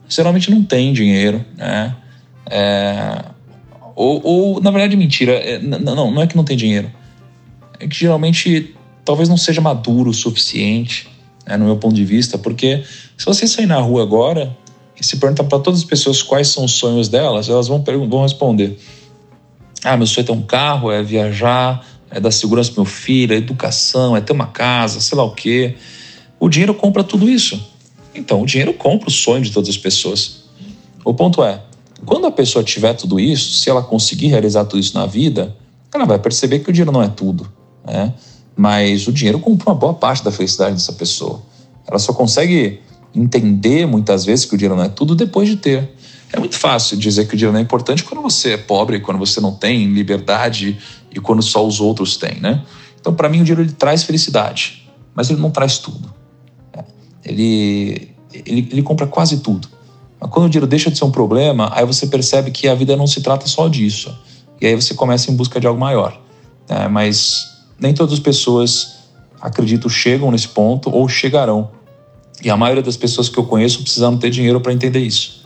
geralmente 0.07 0.51
não 0.51 0.63
tem 0.63 0.91
dinheiro, 0.93 1.43
né? 1.55 1.95
É... 2.49 3.23
Ou, 3.95 4.21
ou, 4.23 4.61
na 4.61 4.71
verdade, 4.71 4.95
mentira. 4.95 5.33
É, 5.33 5.59
não, 5.59 6.11
não 6.11 6.21
é 6.21 6.27
que 6.27 6.35
não 6.35 6.43
tem 6.43 6.55
dinheiro. 6.55 6.89
É 7.79 7.87
que 7.87 7.95
geralmente 7.95 8.75
talvez 9.03 9.27
não 9.27 9.37
seja 9.37 9.59
maduro 9.59 10.09
o 10.09 10.13
suficiente, 10.13 11.08
né, 11.49 11.57
no 11.57 11.65
meu 11.65 11.77
ponto 11.77 11.95
de 11.95 12.05
vista, 12.05 12.37
porque 12.37 12.83
se 13.17 13.25
você 13.25 13.47
sair 13.47 13.65
na 13.65 13.79
rua 13.79 14.03
agora 14.03 14.55
e 14.99 15.03
se 15.03 15.17
perguntar 15.17 15.45
para 15.45 15.57
todas 15.57 15.79
as 15.79 15.85
pessoas 15.85 16.21
quais 16.21 16.49
são 16.49 16.63
os 16.63 16.73
sonhos 16.73 17.09
delas, 17.09 17.49
elas 17.49 17.67
vão, 17.67 17.83
vão 18.07 18.21
responder: 18.21 18.77
Ah, 19.83 19.97
meu 19.97 20.05
sonho 20.05 20.23
é 20.23 20.27
ter 20.27 20.31
um 20.31 20.43
carro, 20.43 20.91
é 20.91 21.01
viajar, 21.01 21.83
é 22.11 22.19
dar 22.19 22.29
segurança 22.29 22.71
para 22.71 22.83
meu 22.83 22.91
filho, 22.91 23.33
é 23.33 23.37
educação, 23.37 24.15
é 24.15 24.21
ter 24.21 24.31
uma 24.31 24.45
casa, 24.45 24.99
sei 24.99 25.17
lá 25.17 25.23
o 25.23 25.31
quê. 25.31 25.75
O 26.39 26.47
dinheiro 26.47 26.75
compra 26.75 27.03
tudo 27.03 27.27
isso. 27.27 27.59
Então, 28.13 28.43
o 28.43 28.45
dinheiro 28.45 28.73
compra 28.73 29.09
o 29.09 29.11
sonho 29.11 29.41
de 29.41 29.51
todas 29.51 29.69
as 29.69 29.77
pessoas. 29.77 30.43
O 31.03 31.13
ponto 31.13 31.43
é, 31.43 31.61
quando 32.05 32.27
a 32.27 32.31
pessoa 32.31 32.63
tiver 32.63 32.93
tudo 32.93 33.19
isso, 33.19 33.57
se 33.57 33.69
ela 33.69 33.81
conseguir 33.81 34.27
realizar 34.27 34.65
tudo 34.65 34.79
isso 34.79 34.93
na 34.93 35.05
vida, 35.05 35.55
ela 35.93 36.05
vai 36.05 36.19
perceber 36.19 36.59
que 36.59 36.69
o 36.69 36.73
dinheiro 36.73 36.91
não 36.91 37.01
é 37.01 37.07
tudo. 37.07 37.51
Né? 37.85 38.13
Mas 38.59 39.07
o 39.07 39.13
dinheiro 39.13 39.39
compra 39.39 39.69
uma 39.69 39.75
boa 39.75 39.93
parte 39.93 40.21
da 40.21 40.33
felicidade 40.33 40.73
dessa 40.73 40.91
pessoa. 40.91 41.41
Ela 41.87 41.97
só 41.97 42.11
consegue 42.11 42.81
entender 43.15 43.87
muitas 43.87 44.25
vezes 44.25 44.43
que 44.43 44.53
o 44.53 44.57
dinheiro 44.57 44.75
não 44.75 44.83
é 44.83 44.89
tudo 44.89 45.15
depois 45.15 45.47
de 45.47 45.55
ter. 45.55 45.95
É 46.33 46.37
muito 46.37 46.57
fácil 46.57 46.97
dizer 46.97 47.25
que 47.25 47.35
o 47.35 47.37
dinheiro 47.37 47.53
não 47.53 47.61
é 47.61 47.63
importante 47.63 48.03
quando 48.03 48.21
você 48.21 48.55
é 48.55 48.57
pobre, 48.57 48.99
quando 48.99 49.17
você 49.17 49.39
não 49.39 49.55
tem 49.55 49.85
liberdade 49.93 50.77
e 51.09 51.21
quando 51.21 51.41
só 51.41 51.65
os 51.65 51.79
outros 51.79 52.17
têm, 52.17 52.41
né? 52.41 52.61
Então, 52.99 53.13
para 53.13 53.29
mim, 53.29 53.39
o 53.39 53.45
dinheiro 53.45 53.61
ele 53.61 53.71
traz 53.71 54.03
felicidade, 54.03 54.85
mas 55.15 55.29
ele 55.29 55.39
não 55.39 55.51
traz 55.51 55.77
tudo. 55.77 56.13
Né? 56.75 56.83
Ele, 57.23 58.13
ele, 58.33 58.67
ele 58.73 58.83
compra 58.83 59.07
quase 59.07 59.39
tudo. 59.39 59.69
Mas 60.19 60.29
quando 60.29 60.47
o 60.47 60.49
dinheiro 60.49 60.67
deixa 60.67 60.91
de 60.91 60.97
ser 60.97 61.05
um 61.05 61.11
problema, 61.11 61.71
aí 61.73 61.85
você 61.85 62.07
percebe 62.07 62.51
que 62.51 62.67
a 62.67 62.75
vida 62.75 62.97
não 62.97 63.07
se 63.07 63.21
trata 63.21 63.47
só 63.47 63.69
disso. 63.69 64.13
E 64.59 64.67
aí 64.67 64.75
você 64.75 64.93
começa 64.93 65.31
em 65.31 65.35
busca 65.37 65.61
de 65.61 65.65
algo 65.65 65.79
maior. 65.79 66.19
Né? 66.69 66.89
Mas 66.89 67.57
nem 67.79 67.93
todas 67.93 68.13
as 68.13 68.19
pessoas, 68.19 68.99
acredito, 69.41 69.89
chegam 69.89 70.31
nesse 70.31 70.47
ponto 70.47 70.89
ou 70.89 71.07
chegarão. 71.07 71.71
E 72.43 72.49
a 72.49 72.57
maioria 72.57 72.83
das 72.83 72.97
pessoas 72.97 73.29
que 73.29 73.37
eu 73.37 73.43
conheço 73.43 73.81
precisam 73.81 74.17
ter 74.17 74.29
dinheiro 74.29 74.61
para 74.61 74.73
entender 74.73 74.99
isso. 74.99 75.39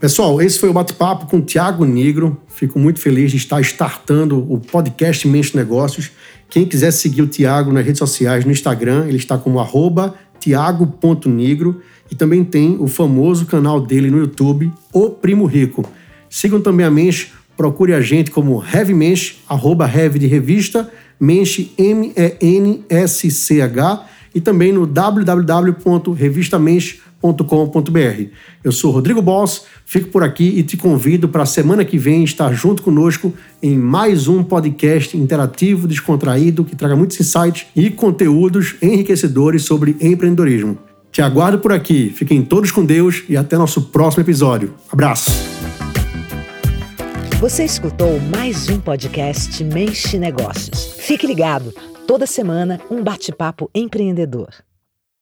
Pessoal, 0.00 0.40
esse 0.42 0.58
foi 0.58 0.68
o 0.68 0.72
bate-papo 0.72 1.26
com 1.26 1.38
o 1.38 1.42
Tiago 1.42 1.84
Negro. 1.84 2.40
Fico 2.48 2.78
muito 2.78 3.00
feliz 3.00 3.30
de 3.30 3.36
estar 3.36 3.60
startando 3.60 4.38
o 4.52 4.58
podcast 4.58 5.26
Mente 5.26 5.56
Negócios. 5.56 6.10
Quem 6.48 6.66
quiser 6.66 6.90
seguir 6.90 7.22
o 7.22 7.26
Tiago 7.26 7.72
nas 7.72 7.84
redes 7.84 7.98
sociais, 7.98 8.44
no 8.44 8.52
Instagram, 8.52 9.06
ele 9.06 9.16
está 9.16 9.38
como 9.38 9.58
arroba 9.58 10.14
tiago.negro 10.38 11.80
e 12.10 12.14
também 12.14 12.44
tem 12.44 12.76
o 12.78 12.86
famoso 12.86 13.46
canal 13.46 13.80
dele 13.80 14.10
no 14.10 14.18
YouTube, 14.18 14.70
O 14.92 15.08
Primo 15.08 15.46
Rico. 15.46 15.84
Sigam 16.28 16.60
também 16.60 16.84
a 16.84 16.90
Mensch, 16.90 17.28
procure 17.56 17.94
a 17.94 18.00
gente 18.02 18.30
como 18.30 18.62
Heavy 18.62 18.92
Mensch, 18.92 19.36
arroba 19.48 19.90
Heavy 19.90 20.18
de 20.18 20.26
revista, 20.26 20.90
Mensch, 21.20 21.70
M-E-N-S-C-H 21.78 22.14
e 24.34 24.40
também 24.40 24.72
no 24.72 24.86
www.revistamensch.com 24.86 27.04
Eu 28.62 28.72
sou 28.72 28.90
Rodrigo 28.90 29.22
Boss, 29.22 29.64
fico 29.86 30.08
por 30.08 30.22
aqui 30.22 30.58
e 30.58 30.62
te 30.62 30.76
convido 30.76 31.28
para 31.28 31.44
a 31.44 31.46
semana 31.46 31.84
que 31.84 31.96
vem 31.96 32.24
estar 32.24 32.52
junto 32.52 32.82
conosco 32.82 33.32
em 33.62 33.78
mais 33.78 34.28
um 34.28 34.42
podcast 34.42 35.16
interativo, 35.16 35.86
descontraído, 35.86 36.64
que 36.64 36.76
traga 36.76 36.96
muitos 36.96 37.18
insights 37.18 37.66
e 37.74 37.88
conteúdos 37.88 38.74
enriquecedores 38.82 39.62
sobre 39.62 39.96
empreendedorismo. 40.00 40.76
Te 41.10 41.22
aguardo 41.22 41.60
por 41.60 41.72
aqui. 41.72 42.10
Fiquem 42.10 42.42
todos 42.42 42.72
com 42.72 42.84
Deus 42.84 43.22
e 43.28 43.36
até 43.36 43.56
nosso 43.56 43.82
próximo 43.82 44.24
episódio. 44.24 44.74
Abraço! 44.90 45.63
Você 47.40 47.64
escutou 47.64 48.18
mais 48.20 48.68
um 48.68 48.80
podcast 48.80 49.62
Mente 49.64 50.16
Negócios. 50.16 50.94
Fique 50.98 51.26
ligado, 51.26 51.72
toda 52.06 52.26
semana 52.26 52.80
um 52.90 53.02
bate-papo 53.02 53.70
empreendedor. 53.74 54.48